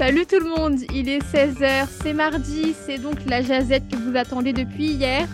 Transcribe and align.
Salut 0.00 0.24
tout 0.24 0.40
le 0.40 0.48
monde, 0.48 0.78
il 0.94 1.10
est 1.10 1.18
16h, 1.22 1.86
c'est 2.02 2.14
mardi, 2.14 2.74
c'est 2.86 2.96
donc 2.96 3.16
la 3.26 3.42
jazette 3.42 3.86
que 3.86 3.96
vous 3.96 4.16
attendez 4.16 4.54
depuis 4.54 4.92
hier. 4.92 5.28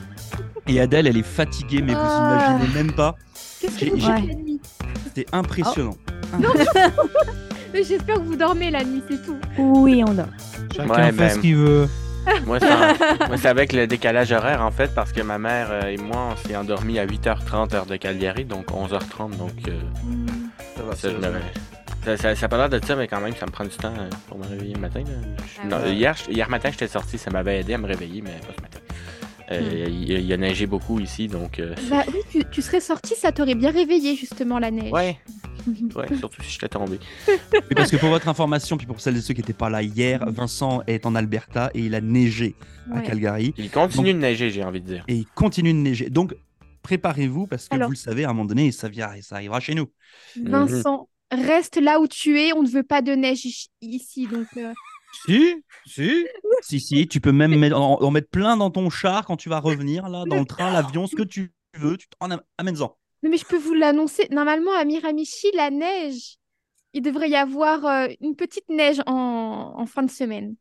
Et 0.67 0.81
Adèle, 0.81 1.07
elle 1.07 1.17
est 1.17 1.23
fatiguée, 1.23 1.83
mais 1.83 1.93
vous 1.93 2.01
Ah. 2.03 2.57
imaginez 2.59 2.75
même 2.75 2.93
pas. 2.93 3.15
Qu'est-ce 3.61 3.75
que 3.79 3.85
J'ai- 3.87 3.91
vous 3.93 4.09
la 4.09 4.19
nuit 4.21 4.61
C'était 5.05 5.27
impressionnant. 5.31 5.97
Mais 7.73 7.85
J'espère 7.85 8.17
que 8.17 8.23
vous 8.23 8.35
dormez 8.35 8.73
la 8.73 8.83
nuit, 8.83 9.03
c'est 9.09 9.25
tout. 9.25 9.37
Oui, 9.57 10.03
on 10.05 10.15
dort. 10.15 10.27
Chacun 10.75 10.89
Ouais, 10.89 11.05
fait 11.07 11.13
ben, 11.13 11.31
ce 11.31 11.39
qu'il 11.39 11.55
veut. 11.57 11.89
Moi, 12.45 12.59
c'est 13.37 13.47
avec 13.49 13.73
le 13.73 13.87
décalage 13.87 14.33
horaire, 14.33 14.63
en 14.63 14.73
fait, 14.73 14.93
parce 14.97 15.13
que 15.13 15.21
ma 15.21 15.39
mère 15.39 15.69
euh, 15.71 15.91
et 15.91 15.97
moi, 15.97 16.31
on 16.33 16.49
s'est 16.49 16.57
endormis 16.57 16.99
à 16.99 17.07
8h30 17.07 17.73
heure 17.73 17.87
de 17.87 17.95
Cagliari, 17.97 18.45
donc 18.45 18.67
11h30, 18.73 19.37
donc 19.37 19.53
euh, 19.69 19.81
Ça 20.77 20.83
va, 20.83 20.97
ça, 20.97 21.09
je 21.11 21.17
ça. 22.07 22.17
Ça, 22.17 22.23
ça, 22.23 22.37
ça 22.37 22.47
a 22.47 22.49
pas 22.49 22.57
l'air 22.57 22.69
de 22.69 22.85
ça, 22.85 22.97
mais 22.97 23.07
quand 23.09 23.21
même, 23.21 23.35
ça 23.35 23.47
me 23.47 23.51
prend 23.51 23.65
du 23.65 23.71
temps 23.71 23.93
euh, 23.99 24.09
pour 24.29 24.39
me 24.39 24.45
réveiller 24.47 24.75
le 24.75 24.81
matin. 24.81 25.03
Je- 25.07 25.61
Ah 25.63 25.67
non, 25.67 25.77
ouais. 25.83 25.95
hier, 25.95 26.15
je- 26.17 26.31
hier 26.33 26.49
matin, 26.49 26.71
j'étais 26.71 26.89
sorti, 26.89 27.19
ça 27.19 27.31
m'avait 27.31 27.61
aidé 27.61 27.75
à 27.75 27.79
me 27.79 27.87
réveiller, 27.87 28.23
mais 28.23 28.31
pas 28.47 28.55
ce 28.57 28.63
matin. 28.63 28.79
Euh, 29.53 29.87
il, 29.89 30.11
il 30.11 30.33
a 30.33 30.37
neigé 30.37 30.67
beaucoup 30.67 30.99
ici, 30.99 31.29
donc... 31.29 31.61
euh, 31.61 31.75
Bah 31.89 32.03
oui, 32.09 32.19
tu, 32.31 32.43
tu 32.51 32.63
serais 32.63 32.81
sorti, 32.81 33.15
ça 33.15 33.31
t'aurait 33.31 33.55
bien 33.55 33.71
réveillé 33.71 34.17
justement 34.17 34.59
la 34.59 34.73
neige. 34.73 34.91
ouais, 34.93 35.19
ouais, 35.95 36.17
surtout 36.19 36.43
si 36.43 36.51
j'étais 36.51 36.69
tombé. 36.69 36.99
Mais 37.53 37.75
parce 37.77 37.91
que 37.91 37.97
pour 37.97 38.09
votre 38.09 38.27
information, 38.29 38.77
puis 38.77 38.87
pour 38.89 39.01
celles 39.01 39.17
et 39.17 39.21
ceux 39.21 39.35
qui 39.35 39.41
n'étaient 39.41 39.53
pas 39.53 39.71
là 39.71 39.83
hier, 39.83 40.25
Vincent 40.31 40.83
est 40.89 41.07
en 41.07 41.15
Alberta 41.15 41.71
et 41.75 41.81
il 41.87 41.95
a 41.95 42.01
neigé 42.01 42.57
à. 42.93 43.01
Calgary 43.03 43.55
Il 43.57 43.71
continue 43.71 44.13
de 44.15 44.19
neiger, 44.19 44.51
j'ai 44.51 44.65
envie 44.65 44.81
de 44.81 44.87
dire. 44.87 45.05
et 45.07 45.15
il 45.15 45.27
continue 45.27 45.73
de 45.73 45.79
neiger. 45.79 46.11
Donc 46.11 46.35
préparez-vous 46.83 47.47
parce 47.47 47.69
que 47.69 47.75
Alors. 47.77 47.87
vous 47.89 47.93
le 47.93 47.99
savez, 47.99 48.25
à 48.25 48.31
un 48.31 48.33
moment 48.33 48.47
donné, 48.47 48.71
ça, 48.73 48.89
vient, 48.89 49.11
ça 49.23 49.37
arrivera 49.37 49.59
chez 49.61 49.75
nous. 49.77 49.87
Vincent, 50.45 51.09
reste 51.31 51.77
là 51.77 52.01
où 52.01 52.07
tu 52.07 52.41
es, 52.41 52.53
on 52.53 52.63
ne 52.63 52.69
veut 52.69 52.83
pas 52.83 53.03
de 53.03 53.13
neige 53.13 53.45
ici- 53.81 54.27
donc... 54.27 54.47
euh, 54.57 54.73
Si, 55.27 55.63
si. 55.87 56.27
si, 56.63 56.81
si, 56.81 57.09
tu 57.09 57.21
peux 57.21 57.33
même 57.33 57.57
mettre- 57.59 57.77
en, 57.77 58.01
en 58.03 58.11
mettre 58.11 58.29
plein 58.29 58.57
dans 58.57 58.71
ton 58.71 58.91
char 58.91 59.25
quand 59.27 59.37
tu 59.37 59.49
vas 59.49 59.61
revenir, 59.61 60.09
là, 60.09 60.25
dans 60.27 60.39
le 60.39 60.45
train, 60.45 60.73
l'avion, 60.73 61.07
ce 61.07 61.17
que 61.17 61.23
tu 61.23 61.53
veux, 61.75 61.97
tu 61.97 62.07
t'en 62.19 62.31
am- 62.31 62.43
amènes-en. 62.59 62.97
Non, 63.23 63.31
mais 63.31 63.39
je 63.39 63.45
peux 63.47 63.57
vous 63.59 63.75
l'annoncer. 63.75 64.29
Normalement, 64.31 64.73
à 64.77 64.85
Miramichi, 64.85 65.49
la 65.55 65.71
neige, 65.71 66.37
il 66.93 67.03
devrait 67.03 67.31
y 67.31 67.37
avoir 67.37 67.85
euh, 67.85 68.09
une 68.21 68.37
petite 68.37 68.69
neige 68.69 69.01
en, 69.07 69.75
en 69.77 69.87
fin 69.87 70.03
de 70.03 70.11
semaine. 70.11 70.55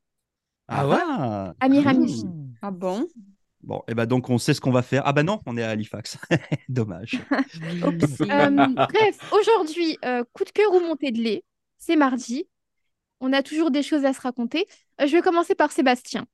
Ah 0.67 0.87
ouais? 0.87 1.53
À 1.59 1.69
Miramichi. 1.69 2.25
Ah 2.61 2.71
bon? 2.71 3.07
Bon, 3.65 3.81
et 3.87 3.95
ben 3.95 4.05
donc 4.05 4.29
on 4.29 4.37
sait 4.37 4.53
ce 4.53 4.61
qu'on 4.61 4.71
va 4.71 4.83
faire. 4.83 5.01
Ah 5.05 5.11
bah 5.11 5.23
non, 5.23 5.41
on 5.47 5.57
est 5.57 5.63
à 5.63 5.69
Halifax. 5.69 6.17
Dommage. 6.69 7.19
Euh, 8.21 8.49
bref, 8.49 9.17
aujourd'hui, 9.31 9.97
euh, 10.05 10.23
coup 10.33 10.43
de 10.43 10.49
cœur 10.49 10.71
ou 10.73 10.79
montée 10.79 11.11
de 11.11 11.21
lait, 11.21 11.43
c'est 11.77 11.95
mardi. 11.95 12.47
On 13.19 13.33
a 13.33 13.41
toujours 13.41 13.71
des 13.71 13.83
choses 13.83 14.05
à 14.05 14.13
se 14.13 14.21
raconter. 14.21 14.65
Euh, 15.01 15.07
je 15.07 15.11
vais 15.11 15.21
commencer 15.21 15.55
par 15.55 15.71
Sébastien. 15.71 16.25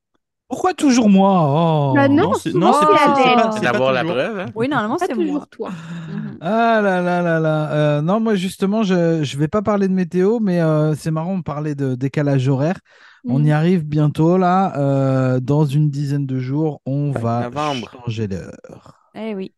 Pourquoi 0.47 0.73
toujours 0.73 1.09
moi? 1.09 1.91
Oh. 1.91 1.93
Bah 1.95 2.09
non, 2.09 2.23
non, 2.23 2.33
c'est 2.33 2.49
Adèle. 2.49 3.71
la 3.93 4.03
preuve, 4.03 4.39
hein? 4.39 4.45
Oui, 4.55 4.67
normalement, 4.67 4.97
c'est 4.97 5.07
toujours 5.07 5.33
moi. 5.33 5.47
toi. 5.49 5.69
Mhm. 5.69 6.37
Ah 6.41 6.81
là 6.81 7.01
là 7.01 7.21
là 7.21 7.39
là. 7.39 7.71
Euh, 7.71 8.01
non, 8.01 8.19
moi 8.19 8.35
justement, 8.35 8.83
je 8.83 9.23
je 9.23 9.37
vais 9.37 9.47
pas 9.47 9.61
parler 9.61 9.87
de 9.87 9.93
météo, 9.93 10.39
mais 10.41 10.59
euh, 10.59 10.93
c'est 10.95 11.11
marrant, 11.11 11.35
on 11.35 11.41
parlait 11.41 11.75
de 11.75 11.95
décalage 11.95 12.49
horaire. 12.49 12.79
On 13.27 13.39
Mm. 13.39 13.45
y 13.45 13.51
arrive 13.51 13.83
bientôt 13.85 14.37
là. 14.37 14.77
euh, 14.79 15.39
dans 15.39 15.65
une 15.65 15.89
dizaine 15.89 16.25
de 16.25 16.39
jours, 16.39 16.81
on 16.85 17.13
5 17.13 17.21
va 17.21 17.43
novembre. 17.43 17.91
changer 17.91 18.27
l'heure. 18.27 19.11
Eh 19.15 19.35
oui. 19.35 19.53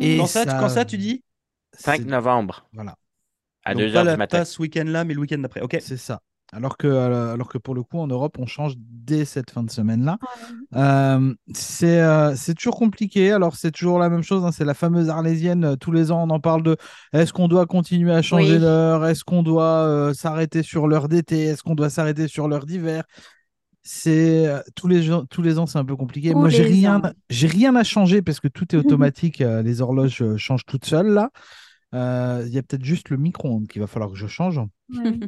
Et 0.00 0.16
Quand 0.18 0.26
ça, 0.26 0.44
ça- 0.44 0.58
quand 0.58 0.68
ça, 0.68 0.84
tu 0.84 0.96
dis 0.98 1.22
5 1.72 2.00
C'est- 2.02 2.06
novembre, 2.08 2.66
Voilà, 2.72 2.96
à 3.64 3.74
Donc 3.74 3.82
2h 3.82 3.92
pas, 3.94 4.04
la- 4.04 4.12
du 4.12 4.18
matin. 4.18 4.38
pas 4.38 4.44
ce 4.44 4.60
week-end-là, 4.62 5.04
mais 5.04 5.14
le 5.14 5.20
week-end 5.20 5.38
d'après. 5.38 5.60
Ok. 5.60 5.76
c'est 5.80 5.96
ça. 5.96 6.20
Alors 6.54 6.76
que, 6.76 6.86
euh, 6.86 7.32
alors 7.34 7.48
que 7.48 7.58
pour 7.58 7.74
le 7.74 7.82
coup, 7.82 7.98
en 7.98 8.06
Europe, 8.06 8.36
on 8.38 8.46
change 8.46 8.74
dès 8.78 9.24
cette 9.24 9.50
fin 9.50 9.64
de 9.64 9.70
semaine-là. 9.70 10.18
Euh, 10.76 11.34
c'est 11.54 12.00
euh, 12.00 12.36
c'est 12.36 12.54
toujours 12.54 12.76
compliqué. 12.76 13.32
Alors, 13.32 13.56
c'est 13.56 13.72
toujours 13.72 13.98
la 13.98 14.08
même 14.08 14.22
chose. 14.22 14.44
hein, 14.44 14.52
c'est 14.52 14.64
la 14.64 14.74
fameuse 14.74 15.08
arlésienne. 15.08 15.64
euh, 15.64 15.76
Tous 15.76 15.92
les 15.92 16.12
ans, 16.12 16.22
on 16.24 16.30
en 16.30 16.40
parle 16.40 16.62
de 16.62 16.76
est-ce 17.12 17.32
qu'on 17.32 17.48
doit 17.48 17.66
continuer 17.66 18.12
à 18.12 18.22
changer 18.22 18.54
Oui. 18.54 18.60
l'heure? 18.60 19.06
Est-ce 19.06 19.24
qu'on 19.24 19.42
doit 19.42 19.84
euh, 19.86 20.14
s'arrêter 20.14 20.62
sur 20.62 20.86
l'heure 20.86 21.08
d'été? 21.08 21.44
Est-ce 21.44 21.62
qu'on 21.64 21.74
doit 21.74 21.90
s'arrêter 21.90 22.28
sur 22.28 22.48
l'heure 22.48 22.66
d'hiver? 22.66 23.04
C'est 23.82 24.46
euh, 24.46 24.60
tous 24.74 24.88
les 24.88 25.10
tous 25.30 25.42
les 25.42 25.58
ans, 25.58 25.66
c'est 25.66 25.78
un 25.78 25.84
peu 25.84 25.96
compliqué. 25.96 26.32
Tous 26.32 26.38
Moi, 26.38 26.48
j'ai 26.48 26.62
rien, 26.62 27.02
j'ai 27.30 27.48
rien 27.48 27.74
à 27.76 27.84
changer 27.84 28.22
parce 28.22 28.40
que 28.40 28.48
tout 28.48 28.74
est 28.74 28.78
automatique. 28.78 29.40
euh, 29.42 29.62
les 29.62 29.80
horloges 29.82 30.22
euh, 30.22 30.36
changent 30.36 30.64
toutes 30.66 30.86
seules 30.86 31.08
là. 31.12 31.30
Euh, 31.94 32.44
Il 32.46 32.52
y 32.52 32.58
a 32.58 32.62
peut-être 32.62 32.84
juste 32.84 33.10
le 33.10 33.16
micro-ondes 33.16 33.68
qu'il 33.68 33.80
va 33.82 33.86
falloir 33.86 34.10
que 34.10 34.16
je 34.16 34.26
change. 34.26 34.60
Ouais. 34.90 35.18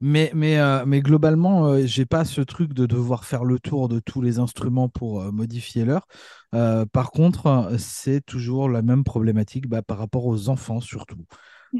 Mais, 0.00 0.30
mais, 0.34 0.58
euh, 0.58 0.84
mais 0.86 1.00
globalement, 1.00 1.66
euh, 1.66 1.84
j'ai 1.86 2.06
pas 2.06 2.24
ce 2.24 2.40
truc 2.40 2.72
de 2.72 2.86
devoir 2.86 3.24
faire 3.24 3.44
le 3.44 3.58
tour 3.58 3.88
de 3.88 3.98
tous 3.98 4.22
les 4.22 4.38
instruments 4.38 4.88
pour 4.88 5.20
euh, 5.20 5.32
modifier 5.32 5.84
l'heure. 5.84 6.06
Euh, 6.54 6.86
par 6.86 7.10
contre, 7.10 7.72
c'est 7.78 8.24
toujours 8.24 8.68
la 8.68 8.82
même 8.82 9.02
problématique 9.04 9.66
bah, 9.68 9.82
par 9.82 9.98
rapport 9.98 10.26
aux 10.26 10.48
enfants 10.48 10.80
surtout. 10.80 11.24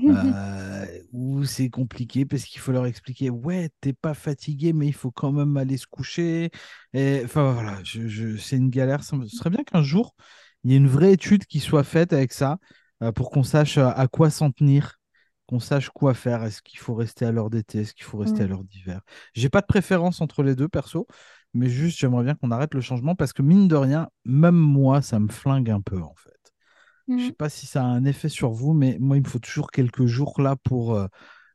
Où 1.13 1.45
c'est 1.45 1.71
compliqué 1.71 2.25
parce 2.25 2.45
qu'il 2.45 2.61
faut 2.61 2.73
leur 2.73 2.87
expliquer 2.87 3.31
ouais 3.31 3.71
t'es 3.81 3.93
pas 3.93 4.15
fatigué 4.15 4.73
mais 4.73 4.87
il 4.87 4.93
faut 4.95 5.11
quand 5.11 5.33
même 5.33 5.57
aller 5.57 5.77
se 5.77 5.87
coucher 5.87 6.51
et 6.93 7.21
enfin 7.25 7.53
voilà 7.53 7.79
je, 7.85 8.09
je- 8.09 8.37
c'est 8.37 8.57
une 8.57 8.71
galère 8.71 9.03
ce 9.05 9.17
serait 9.29 9.51
bien 9.51 9.65
qu'un 9.65 9.83
jour 9.83 10.15
il 10.65 10.71
y 10.73 10.75
ait 10.75 10.77
une 10.79 10.89
vraie 10.89 11.13
étude 11.13 11.47
qui 11.47 11.61
soit 11.61 11.85
faite 11.85 12.13
avec 12.13 12.33
ça 12.33 12.59
pour 13.15 13.31
qu'on 13.31 13.43
sache 13.45 13.79
à 13.79 14.09
quoi 14.09 14.31
s'en 14.31 14.51
tenir 14.51 14.99
qu'on 15.49 15.61
sache 15.61 15.91
quoi 15.91 16.15
faire 16.15 16.45
est-ce 16.45 16.63
qu'il 16.63 16.79
faut 16.81 16.95
rester 16.95 17.27
à 17.27 17.33
l'heure 17.33 17.51
d'été? 17.51 17.81
Est-ce 17.81 17.95
qu'il 17.95 18.05
faut 18.07 18.19
rester 18.19 18.45
à 18.45 18.47
Ouais. 18.47 18.49
l'heure 18.49 18.65
d'hiver? 18.65 19.01
J'ai 19.35 19.49
pas 19.51 19.63
de 19.63 19.67
préférence 19.67 20.21
entre 20.23 20.43
les 20.45 20.57
deux 20.57 20.69
perso 20.69 21.09
mais 21.55 21.69
juste 21.71 21.99
j'aimerais 21.99 22.25
bien 22.25 22.35
qu'on 22.37 22.51
arrête 22.53 22.75
le 22.75 22.81
changement 22.83 23.15
parce 23.17 23.33
que 23.33 23.43
mine 23.43 23.69
de 23.69 23.77
rien 23.77 24.09
même 24.27 24.57
moi 24.57 25.03
ça 25.03 25.19
me 25.21 25.29
flingue 25.29 25.71
un 25.71 25.81
peu 25.81 26.01
en 26.03 26.15
fait 26.17 26.53
je 27.17 27.25
Mm. 27.25 27.29
sais 27.29 27.33
pas 27.33 27.49
si 27.49 27.67
ça 27.67 27.83
a 27.83 27.87
un 27.87 28.05
effet 28.05 28.29
sur 28.29 28.51
vous, 28.51 28.73
mais 28.75 28.97
moi, 29.01 29.17
il 29.17 29.23
me 29.23 29.29
faut 29.29 29.39
toujours 29.41 29.71
quelques 29.71 30.07
jours 30.07 30.41
là 30.41 30.57
pour 30.57 30.95
euh, 30.95 31.07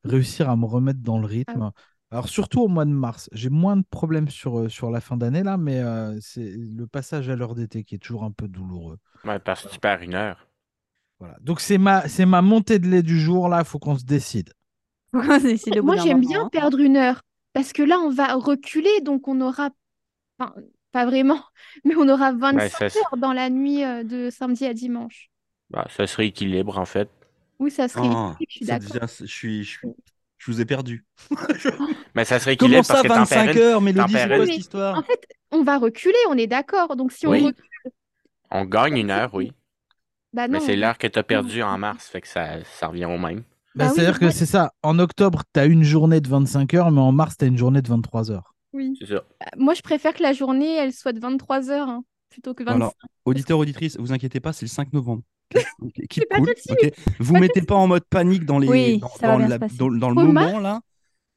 réussir 0.03 0.49
à 0.49 0.55
me 0.55 0.65
remettre 0.65 0.99
dans 1.01 1.19
le 1.19 1.25
rythme. 1.25 1.71
Alors, 2.11 2.29
surtout 2.29 2.61
au 2.61 2.67
mois 2.67 2.85
de 2.85 2.91
mars, 2.91 3.29
j'ai 3.31 3.49
moins 3.49 3.77
de 3.77 3.83
problèmes 3.89 4.29
sur, 4.29 4.59
euh, 4.59 4.69
sur 4.69 4.91
la 4.91 5.01
fin 5.01 5.17
d'année 5.17 5.43
là, 5.43 5.57
mais 5.57 5.79
euh, 5.79 6.17
c'est 6.21 6.51
le 6.57 6.85
passage 6.87 7.29
à 7.29 7.35
l'heure 7.35 7.55
d'été 7.55 7.83
qui 7.83 7.95
est 7.95 7.99
toujours 7.99 8.23
un 8.23 8.31
peu 8.31 8.47
douloureux. 8.47 8.97
Ouais, 9.25 9.37
parce 9.39 9.63
que 9.65 9.69
tu 9.73 9.79
perds 9.79 10.01
une 10.01 10.15
heure. 10.15 10.47
Voilà. 11.23 11.37
Donc, 11.39 11.61
c'est 11.61 11.77
ma, 11.77 12.05
c'est 12.09 12.25
ma 12.25 12.41
montée 12.41 12.79
de 12.79 12.87
lait 12.89 13.01
du 13.01 13.17
jour 13.17 13.47
là, 13.47 13.59
il 13.59 13.65
faut 13.65 13.79
qu'on 13.79 13.97
se 13.97 14.03
décide. 14.03 14.51
Moi, 15.13 15.39
j'aime 16.03 16.19
bien 16.19 16.43
hein. 16.45 16.49
perdre 16.51 16.79
une 16.79 16.97
heure 16.97 17.21
parce 17.53 17.71
que 17.71 17.81
là, 17.81 17.97
on 17.99 18.09
va 18.09 18.33
reculer, 18.33 18.99
donc 19.01 19.29
on 19.29 19.39
aura, 19.39 19.69
enfin, 20.37 20.53
pas 20.91 21.05
vraiment, 21.05 21.39
mais 21.85 21.95
on 21.95 22.09
aura 22.09 22.33
25 22.33 22.69
ça, 22.69 22.89
c'est- 22.89 22.99
heures 22.99 23.15
dans 23.17 23.31
la 23.31 23.49
nuit 23.49 23.85
euh, 23.85 24.03
de 24.03 24.29
samedi 24.29 24.65
à 24.65 24.73
dimanche. 24.73 25.29
Bah, 25.69 25.87
ça 25.95 26.07
serait 26.07 26.27
équilibre, 26.27 26.77
en 26.77 26.83
fait. 26.85 27.09
Oui, 27.59 27.71
ça 27.71 27.87
serait 27.87 28.01
équilibre, 28.05 28.37
je 28.41 28.45
suis 28.57 28.65
ça 28.65 28.79
d'accord. 28.79 28.95
devient- 28.95 29.13
je 29.21 29.25
suis, 29.25 29.63
je 29.63 29.69
suis, 29.69 29.87
je 30.39 30.51
vous 30.51 30.59
ai 30.59 30.65
perdu. 30.65 31.05
Mais 32.15 32.25
ça 32.25 32.39
serait 32.39 32.57
Comment 32.57 32.71
équilibre 32.71 32.85
ça, 32.85 32.95
parce 32.95 33.03
que 33.03 33.07
t'en 33.07 33.15
25 33.15 33.45
perds 33.45 33.55
une- 33.55 33.61
heures, 33.61 33.81
Mélodie, 33.81 34.13
c'est 34.13 34.27
quoi 34.27 34.45
cette 34.45 34.57
histoire 34.57 34.97
En 34.97 35.03
fait, 35.03 35.25
on 35.51 35.63
va 35.63 35.77
reculer, 35.77 36.17
on 36.27 36.37
est 36.37 36.47
d'accord. 36.47 36.97
Donc 36.97 37.13
si 37.13 37.25
on 37.27 37.31
Oui. 37.31 37.45
recule, 37.45 37.63
On 38.51 38.65
gagne 38.65 38.97
une 38.97 39.11
heure, 39.11 39.33
oui. 39.33 39.53
Bah 40.33 40.47
Mais 40.47 40.59
c'est 40.59 40.75
l'heure 40.75 40.97
que 40.97 41.07
t'as 41.07 41.23
perdue 41.23 41.61
en 41.61 41.77
mars, 41.77 42.07
fait 42.07 42.21
que 42.21 42.27
ça, 42.27 42.63
ça 42.79 42.87
revient 42.87 43.05
au 43.05 43.17
même. 43.17 43.43
Bah, 43.75 43.85
Bah 43.85 43.87
oui, 43.89 43.95
C'est-à-dire 43.95 44.19
que 44.19 44.29
c'est 44.29 44.45
ça. 44.45 44.71
En 44.83 44.99
octobre, 44.99 45.43
tu 45.53 45.59
as 45.59 45.65
une 45.65 45.83
journée 45.83 46.21
de 46.21 46.27
25 46.29 46.73
heures, 46.75 46.91
mais 46.91 47.01
en 47.01 47.11
mars, 47.11 47.37
tu 47.37 47.45
as 47.45 47.47
une 47.47 47.57
journée 47.57 47.81
de 47.81 47.87
23 47.87 48.31
heures. 48.31 48.53
Oui. 48.73 48.95
C'est 48.99 49.07
ça. 49.07 49.23
Bah, 49.39 49.45
Moi, 49.57 49.73
je 49.73 49.81
préfère 49.81 50.13
que 50.13 50.23
la 50.23 50.33
journée, 50.33 50.75
elle 50.75 50.93
soit 50.93 51.13
de 51.13 51.19
23 51.19 51.69
heures 51.69 51.89
hein, 51.89 52.03
plutôt 52.29 52.53
que 52.53 52.63
25. 52.63 52.75
Alors, 52.75 52.93
auditeur, 53.25 53.57
auditrice, 53.59 53.97
vous 53.97 54.11
inquiétez 54.13 54.39
pas, 54.39 54.53
c'est 54.53 54.65
le 54.65 54.69
5 54.69 54.93
novembre. 54.93 55.23
Ok, 55.81 55.93
Keep 56.09 56.29
pas 56.29 56.37
cool, 56.37 56.47
tout 56.47 56.53
de 56.53 56.59
suite. 56.79 56.93
ok. 56.97 57.15
Vous 57.19 57.33
Pas 57.33 57.39
mettez 57.39 57.61
pas 57.61 57.75
en 57.75 57.87
mode 57.87 58.03
panique 58.09 58.45
dans 58.45 58.57
les 58.59 58.67
Oui, 58.67 58.99
dans, 58.99 59.11
dans 59.21 59.37
la- 59.37 59.57
le 59.57 60.13
moment 60.15 60.59
là. 60.59 60.81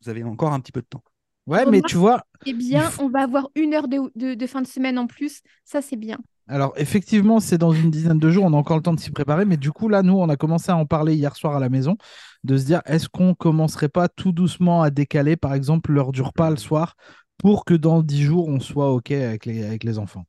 Vous 0.02 0.08
avez 0.10 0.22
encore 0.24 0.52
un 0.52 0.60
petit 0.60 0.72
peu 0.72 0.80
de 0.80 0.86
temps. 0.86 1.02
Ouais, 1.46 1.64
mais 1.66 1.80
tu 1.82 1.96
vois, 1.96 2.22
Eh 2.46 2.52
bien, 2.54 2.82
faut- 2.82 3.02
on 3.04 3.08
va 3.08 3.20
avoir 3.22 3.48
une 3.54 3.74
heure 3.74 3.88
de, 3.88 3.98
de- 4.14 4.34
de 4.34 4.46
fin 4.46 4.62
de 4.62 4.66
semaine 4.66 4.98
en 4.98 5.06
plus. 5.06 5.42
Ça, 5.64 5.80
c'est 5.82 5.96
bien. 5.96 6.18
Alors, 6.48 6.72
effectivement, 6.76 7.40
c'est 7.40 7.58
dans 7.58 7.72
une 7.72 7.90
dizaine 7.90 8.18
de 8.20 8.30
jours, 8.30 8.44
on 8.44 8.52
a 8.52 8.56
encore 8.56 8.76
le 8.76 8.82
temps 8.82 8.94
de 8.94 9.00
s'y 9.00 9.10
préparer, 9.10 9.44
mais 9.44 9.56
du 9.56 9.72
coup, 9.72 9.88
là, 9.88 10.02
nous, 10.02 10.14
on 10.14 10.28
a 10.28 10.36
commencé 10.36 10.70
à 10.70 10.76
en 10.76 10.86
parler 10.86 11.14
hier 11.16 11.34
soir 11.34 11.56
à 11.56 11.60
la 11.60 11.68
maison, 11.68 11.96
de 12.44 12.56
se 12.56 12.64
dire, 12.64 12.82
est-ce 12.86 13.08
qu'on 13.08 13.34
commencerait 13.34 13.88
pas 13.88 14.08
tout 14.08 14.30
doucement 14.30 14.82
à 14.82 14.90
décaler, 14.90 15.36
par 15.36 15.54
exemple, 15.54 15.90
l'heure 15.92 16.12
du 16.12 16.22
repas 16.22 16.50
le 16.50 16.56
soir, 16.56 16.94
pour 17.38 17.64
que 17.64 17.74
dans 17.74 18.00
dix 18.02 18.22
jours, 18.22 18.46
on 18.48 18.60
soit 18.60 18.92
OK 18.92 19.10
avec 19.10 19.44
les, 19.44 19.64
avec 19.64 19.82
les 19.82 19.98
enfants? 19.98 20.24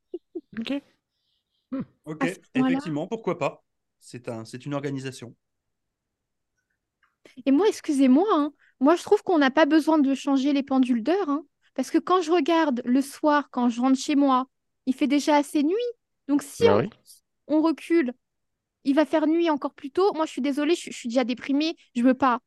OK. 0.58 0.82
Ok, 2.04 2.24
ce 2.24 2.38
moment-là- 2.56 2.70
effectivement, 2.70 3.06
pourquoi 3.06 3.38
pas. 3.38 3.64
C'est 4.00 4.28
un, 4.28 4.44
c'est 4.44 4.66
une 4.66 4.74
organisation. 4.74 5.34
Et 7.46 7.50
moi, 7.52 7.66
excusez-moi, 7.68 8.26
hein, 8.32 8.52
moi, 8.80 8.96
je 8.96 9.02
trouve 9.02 9.22
qu'on 9.22 9.38
n'a 9.38 9.50
pas 9.50 9.66
besoin 9.66 9.98
de 9.98 10.14
changer 10.14 10.52
les 10.52 10.62
pendules 10.62 11.02
d'heure. 11.02 11.28
hein, 11.28 11.44
parce 11.74 11.90
que 11.90 11.98
quand 11.98 12.22
je 12.22 12.30
regarde 12.32 12.82
le 12.84 13.00
soir, 13.02 13.48
quand 13.50 13.68
je 13.68 13.80
rentre 13.80 13.98
chez 13.98 14.16
moi, 14.16 14.46
il 14.86 14.94
fait 14.94 15.06
déjà 15.06 15.36
assez 15.36 15.62
nuit. 15.62 15.74
Donc, 16.28 16.42
si 16.42 16.64
Bah 16.64 16.76
on, 16.76 16.80
oui. 16.80 16.90
on 17.48 17.62
recule, 17.62 18.12
il 18.84 18.94
va 18.94 19.06
faire 19.06 19.26
nuit 19.26 19.50
encore 19.50 19.74
plus 19.74 19.90
tôt. 19.90 20.12
Moi, 20.14 20.26
je 20.26 20.32
suis 20.32 20.42
désolée, 20.42 20.74
je, 20.74 20.90
je 20.90 20.96
suis 20.96 21.08
déjà 21.08 21.24
déprimée. 21.24 21.76
Je 21.96 22.02
veux 22.02 22.14
pas. 22.14 22.40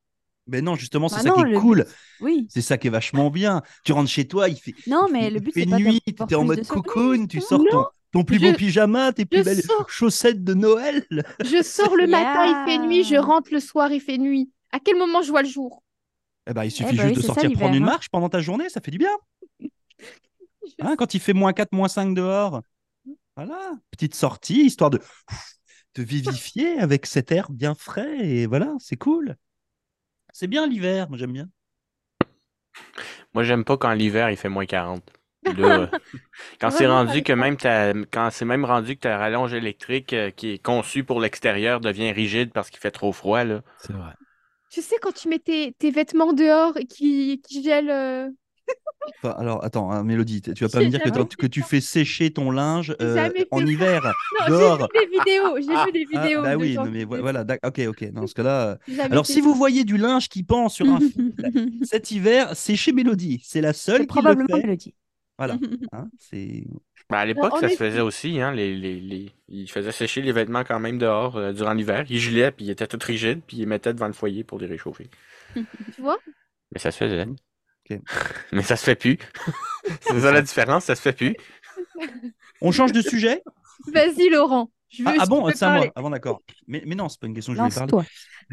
Mais 0.47 0.61
non, 0.61 0.75
justement, 0.75 1.07
c'est 1.09 1.17
Bah 1.17 1.21
ça 1.23 1.29
non, 1.29 1.35
qui 1.35 1.41
est 1.41 1.45
le 1.45 1.59
cool. 1.59 1.85
Oui. 2.19 2.47
C'est 2.49 2.61
ça 2.61 2.77
qui 2.77 2.87
est 2.87 2.91
vachement 2.91 3.29
bien. 3.29 3.61
Tu 3.85 3.91
rentres 3.93 4.09
chez 4.09 4.27
toi, 4.27 4.49
il 4.49 4.57
fait, 4.57 4.73
Non, 4.87 5.07
mais 5.11 5.29
le 5.29 5.39
but, 5.39 5.53
fait 5.53 5.61
c'est 5.61 5.69
pas 5.69 5.77
nuit, 5.79 6.01
tu 6.05 6.13
es 6.29 6.35
en 6.35 6.43
mode 6.45 6.65
cocoon, 6.67 7.27
tu 7.27 7.41
sors 7.41 7.63
ton, 7.69 7.85
ton 8.11 8.23
plus 8.23 8.39
beau 8.39 8.47
Je- 8.51 8.55
pyjama, 8.55 9.13
tes 9.13 9.25
plus 9.25 9.39
je 9.39 9.43
belles 9.43 9.61
sors. 9.63 9.89
chaussettes 9.89 10.43
de 10.43 10.53
Noël. 10.53 11.05
Je 11.45 11.61
sors 11.63 11.95
le 11.95 12.07
matin, 12.07 12.45
il 12.45 12.71
fait 12.71 12.77
nuit, 12.79 13.03
je 13.03 13.15
rentre 13.15 13.53
le 13.53 13.59
soir, 13.59 13.91
il 13.91 14.01
fait 14.01 14.17
nuit. 14.17 14.51
À 14.71 14.79
quel 14.79 14.97
moment 14.97 15.21
je 15.21 15.29
vois 15.29 15.43
le 15.43 15.47
jour? 15.49 15.83
Eh 16.47 16.53
ben, 16.53 16.63
il 16.65 16.71
suffit 16.71 16.89
Eh 16.93 16.97
ben 16.97 17.03
juste 17.09 17.17
oui, 17.17 17.21
de 17.23 17.27
ça, 17.27 17.33
sortir 17.35 17.51
prendre 17.53 17.75
une 17.75 17.83
hein. 17.83 17.85
marche 17.85 18.09
pendant 18.09 18.29
ta 18.29 18.41
journée, 18.41 18.67
ça 18.69 18.81
fait 18.81 18.91
du 18.91 18.97
bien. 18.97 19.11
Hein, 20.79 20.95
quand 20.97 21.13
il 21.13 21.19
fait 21.19 21.33
moins 21.33 21.53
4, 21.53 21.71
moins 21.73 21.87
5 21.87 22.13
dehors. 22.15 22.61
Voilà, 23.43 23.71
petite 23.89 24.13
sortie, 24.13 24.65
histoire 24.65 24.91
de 24.91 24.99
te 25.93 26.01
vivifier 26.01 26.79
avec 26.79 27.07
cet 27.07 27.31
air 27.31 27.49
bien 27.49 27.73
frais. 27.73 28.19
Et 28.19 28.45
voilà, 28.45 28.75
c'est 28.79 28.97
cool. 28.97 29.35
C'est 30.31 30.45
bien 30.45 30.67
l'hiver, 30.67 31.09
moi 31.09 31.17
j'aime 31.17 31.33
bien. 31.33 31.49
Moi, 33.33 33.43
j'aime 33.43 33.63
pas 33.63 33.77
quand 33.77 33.93
l'hiver, 33.93 34.29
il 34.29 34.37
fait 34.37 34.49
moins 34.49 34.67
40. 34.67 35.03
Là, 35.57 35.79
euh, 35.79 35.87
quand 36.61 36.69
c'est 36.69 36.85
rendu 36.85 37.23
que 37.23 37.33
même 37.33 37.57
ta, 37.57 37.93
quand 38.11 38.29
c'est 38.29 38.45
même 38.45 38.63
rendu 38.63 38.95
que 38.95 39.01
ta 39.01 39.17
rallonge 39.17 39.55
électrique 39.55 40.13
euh, 40.13 40.29
qui 40.29 40.51
est 40.51 40.63
conçue 40.63 41.03
pour 41.03 41.19
l'extérieur 41.19 41.79
devient 41.79 42.11
rigide 42.11 42.51
parce 42.53 42.69
qu'il 42.69 42.79
fait 42.79 42.91
trop 42.91 43.11
froid, 43.11 43.43
là. 43.43 43.63
C'est 43.79 43.93
vrai. 43.93 44.13
Tu 44.69 44.83
sais, 44.83 44.97
quand 45.01 45.13
tu 45.13 45.29
mets 45.29 45.39
tes, 45.39 45.73
tes 45.73 45.89
vêtements 45.89 46.33
dehors 46.33 46.77
et 46.77 46.85
qui, 46.85 47.41
qui 47.41 47.63
gèlent. 47.63 47.89
euh, 47.89 48.29
Enfin, 49.23 49.35
alors, 49.37 49.63
attends, 49.63 49.91
hein, 49.91 50.03
Mélodie, 50.03 50.41
tu 50.41 50.51
vas 50.63 50.69
pas 50.69 50.79
me 50.79 50.89
dire 50.89 51.01
que, 51.01 51.35
que 51.35 51.47
tu 51.47 51.61
fais 51.61 51.81
sécher 51.81 52.31
ton 52.31 52.49
linge 52.51 52.95
euh, 53.01 53.29
en 53.51 53.65
hiver 53.65 54.01
Non, 54.49 54.57
dehors. 54.57 54.87
j'ai 54.93 55.05
vu 55.05 55.11
des 55.11 55.19
vidéos. 55.19 55.57
J'ai 55.59 55.75
Ah, 55.75 55.85
vu 55.85 55.91
des 55.91 56.05
ah, 56.15 56.21
vidéos. 56.21 56.41
bah 56.41 56.51
de 56.51 56.55
oui, 56.57 56.73
gens 56.73 56.85
non, 56.85 56.91
mais 56.91 57.03
voilà, 57.05 57.45
ok, 57.63 57.81
ok. 57.87 58.11
Dans 58.11 58.25
ce 58.27 58.33
cas-là. 58.35 58.69
euh, 58.89 58.97
Alors, 59.01 59.25
si 59.25 59.35
ça. 59.35 59.41
vous 59.41 59.53
voyez 59.53 59.83
du 59.83 59.97
linge 59.97 60.29
qui 60.29 60.43
pend 60.43 60.69
sur 60.69 60.87
un 60.87 60.99
fil 60.99 61.33
cet 61.83 62.11
hiver, 62.11 62.51
c'est 62.55 62.75
chez 62.75 62.93
Mélodie. 62.93 63.41
C'est 63.43 63.61
la 63.61 63.73
seule 63.73 64.01
qui 64.01 64.07
probablement 64.07 64.47
le 64.49 64.55
fait. 64.55 64.61
Mélodie. 64.67 64.95
Voilà. 65.37 65.57
Hein, 65.91 66.07
c'est 66.17 66.63
Ben, 67.09 67.17
à 67.17 67.25
l'époque, 67.25 67.53
en 67.53 67.59
ça 67.59 67.69
se 67.69 67.75
faisait 67.75 68.01
aussi, 68.01 68.39
hein. 68.39 68.51
Les, 68.53 68.75
les, 68.75 68.99
les... 68.99 69.31
Ils 69.49 69.69
faisaient 69.69 69.91
sécher 69.91 70.21
les 70.21 70.31
vêtements 70.31 70.63
quand 70.63 70.79
même 70.79 70.97
dehors 70.99 71.35
euh, 71.37 71.51
durant 71.53 71.73
l'hiver. 71.73 72.05
Ils 72.09 72.19
gelaient, 72.19 72.51
puis 72.51 72.65
ils 72.65 72.69
étaient 72.71 72.87
tout 72.87 72.99
rigides, 73.01 73.41
puis 73.45 73.57
ils 73.57 73.61
les 73.61 73.65
mettaient 73.65 73.93
devant 73.93 74.07
le 74.07 74.13
foyer 74.13 74.43
pour 74.43 74.59
les 74.59 74.67
réchauffer. 74.67 75.09
Tu 75.53 76.01
vois? 76.01 76.17
Mais 76.71 76.79
ça 76.79 76.91
se 76.91 76.97
faisait. 76.97 77.25
Mais 78.51 78.63
ça 78.63 78.75
se 78.75 78.83
fait 78.83 78.95
plus. 78.95 79.17
c'est 80.01 80.19
ça 80.19 80.31
la 80.31 80.41
différence, 80.41 80.85
ça 80.85 80.95
se 80.95 81.01
fait 81.01 81.13
plus. 81.13 81.35
On 82.61 82.71
change 82.71 82.91
de 82.91 83.01
sujet? 83.01 83.41
Vas-y, 83.87 84.29
Laurent. 84.29 84.71
Je 84.91 85.03
veux, 85.03 85.09
Ah, 85.09 85.15
ah 85.19 85.23
je 85.25 85.29
bon, 85.29 85.49
c'est 85.53 85.63
à 85.63 85.75
moi. 85.75 85.87
Ah 85.95 86.09
d'accord. 86.09 86.41
Mais, 86.67 86.83
mais 86.85 86.95
non, 86.95 87.09
c'est 87.09 87.19
pas 87.19 87.27
une 87.27 87.33
question 87.33 87.53
que 87.53 87.57
je 87.57 87.63
voulais 87.63 87.87
parler. 87.87 88.07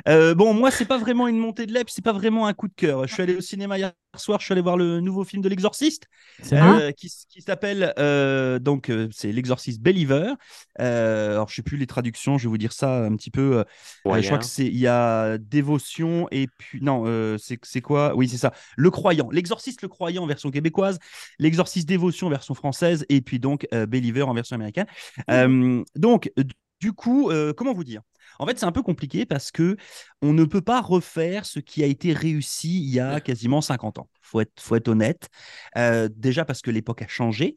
Euh, 0.09 0.35
bon, 0.35 0.55
moi, 0.55 0.71
c'est 0.71 0.85
pas 0.85 0.99
vraiment 0.99 1.29
une 1.29 1.39
montée 1.39 1.67
de 1.67 1.73
puis 1.73 1.93
c'est 1.95 2.05
pas 2.05 2.13
vraiment 2.13 2.47
un 2.47 2.55
coup 2.55 2.69
de 2.69 2.75
cœur. 2.75 3.07
Je 3.07 3.13
suis 3.13 3.23
allé 3.23 3.37
au 3.37 3.41
cinéma 3.41 3.79
hier 3.79 3.93
soir, 4.17 4.41
je 4.41 4.47
suis 4.47 4.53
allé 4.53 4.61
voir 4.63 4.77
le 4.77 5.01
nouveau 5.01 5.23
film 5.25 5.43
de 5.43 5.49
l'Exorciste, 5.49 6.07
euh, 6.53 6.91
qui, 6.93 7.09
s'appelle 7.41 7.93
euh, 7.99 8.59
donc 8.59 8.91
c'est 9.13 9.31
l'Exorciste 9.33 9.81
Believer. 9.81 10.33
Euh, 10.81 11.33
alors, 11.33 11.49
je 11.49 11.57
sais 11.57 11.63
plus 11.63 11.77
les 11.77 11.87
traductions, 11.87 12.39
je 12.39 12.45
vais 12.45 12.49
vous 12.49 12.59
dire 12.59 12.73
ça 12.73 13.05
un 13.05 13.15
petit 13.17 13.31
peu. 13.31 13.65
je 14.05 14.27
crois 14.27 14.39
que 14.39 14.45
c'est 14.45 14.67
il 14.67 14.79
y 14.79 14.87
a 14.87 15.39
dévotion 15.39 16.29
et 16.31 16.49
puis 16.59 16.81
non, 16.81 17.05
euh, 17.07 17.37
c'est 17.39 17.59
c'est 17.63 17.81
quoi? 17.81 18.15
Oui, 18.15 18.29
c'est 18.29 18.37
ça. 18.37 18.53
Le 18.77 18.91
croyant, 18.91 19.29
l'Exorciste 19.31 19.83
le 19.83 19.89
croyant 19.89 20.25
en 20.25 20.27
version 20.27 20.51
québécoise, 20.51 20.99
l'Exorciste 21.39 21.89
dévotion 21.89 22.29
en 22.29 22.31
version 22.31 22.55
française 22.55 23.05
et 23.09 23.21
puis 23.21 23.39
donc 23.39 23.67
euh, 23.75 23.87
Believer 23.87 24.23
en 24.23 24.35
version 24.35 24.55
américaine. 24.55 24.87
Euh, 25.31 25.83
donc 25.97 26.28
euh, 26.39 26.45
du 26.81 26.93
coup, 26.93 27.31
euh, 27.31 27.53
comment 27.53 27.75
vous 27.75 27.85
dire? 27.85 28.03
En 28.39 28.47
fait, 28.47 28.59
c'est 28.59 28.67
un 28.67 28.73
peu 28.73 28.83
compliqué 28.83 29.27
parce 29.27 29.51
que 29.51 29.77
on 30.23 30.33
ne 30.33 30.45
peut 30.45 30.61
pas 30.61 30.81
refaire 30.81 31.45
ce 31.45 31.59
qui 31.59 31.83
a 31.83 31.87
été 31.87 32.13
réussi 32.13 32.81
il 32.81 32.91
y 32.91 33.01
a 33.01 33.21
quasiment 33.21 33.61
50 33.61 33.99
ans. 33.99 34.09
Faut 34.23 34.41
être, 34.41 34.61
faut 34.61 34.77
être 34.77 34.89
honnête. 34.89 35.29
Euh, 35.77 36.09
déjà 36.15 36.45
parce 36.45 36.63
que 36.63 36.71
l'époque 36.71 37.03
a 37.03 37.09
changé. 37.09 37.57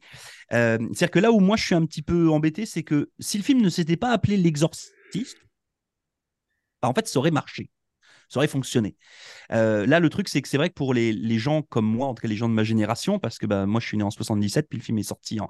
Euh, 0.52 0.78
C'est-à-dire 0.92 1.10
que 1.10 1.18
là 1.20 1.30
où 1.32 1.38
moi 1.40 1.56
je 1.56 1.64
suis 1.64 1.74
un 1.74 1.86
petit 1.86 2.02
peu 2.02 2.30
embêté, 2.30 2.66
c'est 2.66 2.82
que 2.82 3.10
si 3.20 3.38
le 3.38 3.44
film 3.44 3.60
ne 3.60 3.68
s'était 3.68 3.96
pas 3.96 4.10
appelé 4.10 4.36
L'Exorciste, 4.36 5.38
bah, 6.82 6.88
en 6.88 6.94
fait, 6.94 7.06
ça 7.06 7.18
aurait 7.18 7.30
marché. 7.30 7.70
Ça 8.28 8.38
aurait 8.38 8.48
fonctionné. 8.48 8.96
Euh, 9.52 9.84
là, 9.86 10.00
le 10.00 10.08
truc, 10.08 10.28
c'est 10.28 10.40
que 10.40 10.48
c'est 10.48 10.56
vrai 10.56 10.70
que 10.70 10.74
pour 10.74 10.94
les, 10.94 11.12
les 11.12 11.38
gens 11.38 11.62
comme 11.62 11.84
moi, 11.84 12.06
en 12.06 12.14
tout 12.14 12.22
cas 12.22 12.28
les 12.28 12.36
gens 12.36 12.48
de 12.48 12.54
ma 12.54 12.64
génération, 12.64 13.18
parce 13.18 13.38
que 13.38 13.46
bah, 13.46 13.66
moi 13.66 13.78
je 13.78 13.86
suis 13.86 13.98
né 13.98 14.04
en 14.04 14.10
77, 14.10 14.68
puis 14.70 14.78
le 14.78 14.84
film 14.84 14.98
est 14.98 15.02
sorti 15.02 15.38
en, 15.38 15.48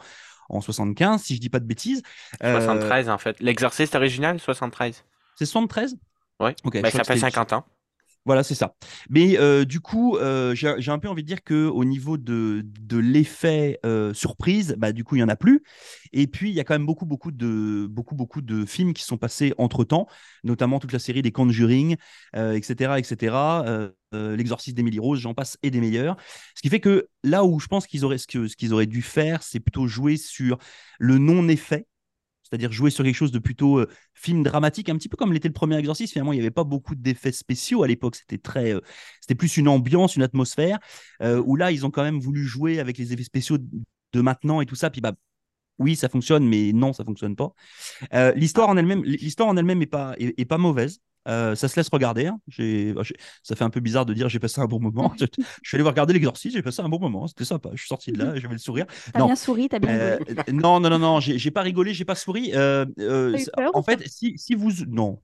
en 0.48 0.60
75, 0.60 1.22
si 1.22 1.36
je 1.36 1.40
dis 1.40 1.48
pas 1.48 1.60
de 1.60 1.64
bêtises. 1.66 2.02
Euh, 2.42 2.58
73 2.60 3.08
en 3.08 3.18
fait. 3.18 3.36
L'exorciste 3.40 3.94
original, 3.94 4.38
73. 4.40 5.04
c'est 5.36 5.46
73 5.46 5.96
Ouais. 6.40 6.54
Ok, 6.64 6.76
je 6.76 6.80
Ben, 6.82 6.90
ça 6.90 6.98
fait 7.04 7.14
c'était- 7.14 7.20
50 7.20 7.52
ans. 7.52 7.64
Voilà, 8.24 8.44
c'est 8.44 8.54
ça. 8.54 8.76
Mais 9.10 9.36
euh, 9.38 9.64
du 9.64 9.80
coup, 9.80 10.16
euh, 10.16 10.54
j'ai 10.54 10.90
un 10.92 10.98
peu 11.00 11.08
envie 11.08 11.22
de 11.24 11.26
dire 11.26 11.42
que 11.42 11.66
au 11.66 11.84
niveau 11.84 12.16
de, 12.18 12.62
de 12.64 12.96
l'effet 12.98 13.80
euh, 13.84 14.14
surprise, 14.14 14.76
bah, 14.78 14.92
du 14.92 15.02
coup, 15.02 15.16
il 15.16 15.20
y 15.20 15.22
en 15.24 15.28
a 15.28 15.34
plus. 15.34 15.64
Et 16.12 16.28
puis, 16.28 16.50
il 16.50 16.54
y 16.54 16.60
a 16.60 16.64
quand 16.64 16.74
même 16.74 16.86
beaucoup, 16.86 17.04
beaucoup 17.04 17.32
de, 17.32 17.86
beaucoup, 17.90 18.14
beaucoup 18.14 18.40
de 18.40 18.64
films 18.64 18.94
qui 18.94 19.02
sont 19.02 19.16
passés 19.16 19.54
entre 19.58 19.82
temps, 19.82 20.06
notamment 20.44 20.78
toute 20.78 20.92
la 20.92 21.00
série 21.00 21.22
des 21.22 21.32
Conjuring, 21.32 21.96
etc., 22.34 22.98
etc. 23.00 23.64
L'exorcisme 24.12 24.76
d'Emily 24.76 24.98
Rose, 25.00 25.18
j'en 25.18 25.34
passe 25.34 25.58
et 25.64 25.70
des 25.70 25.80
meilleurs. 25.80 26.16
Ce 26.54 26.62
qui 26.62 26.68
fait 26.68 26.80
que 26.80 27.08
là 27.24 27.44
où 27.44 27.58
je 27.58 27.66
pense 27.66 27.86
qu'ils 27.86 28.04
auraient 28.04 28.18
ce 28.18 28.26
qu'ils 28.26 28.72
auraient 28.74 28.86
dû 28.86 29.02
faire, 29.02 29.42
c'est 29.42 29.58
plutôt 29.58 29.86
jouer 29.88 30.16
sur 30.16 30.58
le 30.98 31.18
non-effet 31.18 31.86
c'est-à-dire 32.52 32.70
jouer 32.70 32.90
sur 32.90 33.02
quelque 33.02 33.14
chose 33.16 33.32
de 33.32 33.38
plutôt 33.38 33.78
euh, 33.78 33.88
film 34.12 34.42
dramatique, 34.42 34.90
un 34.90 34.96
petit 34.98 35.08
peu 35.08 35.16
comme 35.16 35.32
l'était 35.32 35.48
le 35.48 35.54
premier 35.54 35.78
exorcisme. 35.78 36.12
Finalement, 36.12 36.34
il 36.34 36.36
n'y 36.36 36.42
avait 36.42 36.50
pas 36.50 36.64
beaucoup 36.64 36.94
d'effets 36.94 37.32
spéciaux 37.32 37.82
à 37.82 37.88
l'époque. 37.88 38.14
C'était 38.14 38.36
très, 38.36 38.74
euh, 38.74 38.80
c'était 39.22 39.34
plus 39.34 39.56
une 39.56 39.68
ambiance, 39.68 40.16
une 40.16 40.22
atmosphère. 40.22 40.78
euh, 41.22 41.42
où 41.46 41.56
là, 41.56 41.72
ils 41.72 41.86
ont 41.86 41.90
quand 41.90 42.02
même 42.02 42.20
voulu 42.20 42.44
jouer 42.44 42.78
avec 42.78 42.98
les 42.98 43.14
effets 43.14 43.22
spéciaux 43.24 43.56
de 43.56 44.20
maintenant 44.20 44.60
et 44.60 44.66
tout 44.66 44.74
ça. 44.74 44.90
Puis 44.90 45.00
bah, 45.00 45.14
oui, 45.78 45.96
ça 45.96 46.10
fonctionne, 46.10 46.46
mais 46.46 46.74
non, 46.74 46.92
ça 46.92 47.04
fonctionne 47.04 47.36
pas. 47.36 47.54
L'histoire 48.34 48.68
en 48.68 48.76
elle-même, 48.76 49.02
l'histoire 49.04 49.48
en 49.48 49.56
elle-même 49.56 49.80
est 49.80 49.86
pas, 49.86 50.14
est 50.18 50.44
pas 50.44 50.58
mauvaise. 50.58 51.00
Euh, 51.28 51.54
ça 51.54 51.68
se 51.68 51.76
laisse 51.76 51.88
regarder. 51.88 52.26
hein. 52.26 52.40
J'ai- 52.48 52.94
j'ai- 53.02 53.16
ça 53.42 53.54
fait 53.54 53.64
un 53.64 53.70
peu 53.70 53.80
bizarre 53.80 54.06
de 54.06 54.12
dire 54.14 54.28
j'ai 54.28 54.38
passé 54.40 54.60
un 54.60 54.66
bon 54.66 54.80
moment. 54.80 55.12
je, 55.20 55.26
suis 55.62 55.76
allé 55.76 55.82
voir 55.82 55.92
regarder 55.94 56.12
l'exorcisme, 56.14 56.56
j'ai 56.56 56.62
passé 56.62 56.82
un 56.82 56.88
bon 56.88 56.98
moment. 56.98 57.26
C'était 57.28 57.44
sympa. 57.44 57.70
Je 57.74 57.78
suis 57.78 57.88
sorti 57.88 58.12
de 58.12 58.18
là, 58.18 58.34
j'avais 58.36 58.54
le 58.54 58.58
sourire. 58.58 58.86
T'as 59.12 59.20
Non. 59.20 59.26
bien 59.26 59.36
souri, 59.36 59.68
t'as 59.68 59.78
bien 59.78 59.90
Euh, 59.90 60.16
rigolé. 60.18 60.52
non, 60.52 60.80
non, 60.80 60.90
non, 60.90 60.98
non, 60.98 61.20
j'ai 61.20 61.38
j'ai 61.38 61.50
pas 61.50 61.62
rigolé, 61.62 61.94
j'ai 61.94 62.04
pas 62.04 62.14
souri. 62.16 62.52
Euh, 62.54 62.84
euh, 62.98 63.36
peur 63.56 63.70
en 63.74 63.82
fait, 63.82 64.02
si, 64.08 64.36
si 64.36 64.54
vous 64.54 64.70
non, 64.88 65.20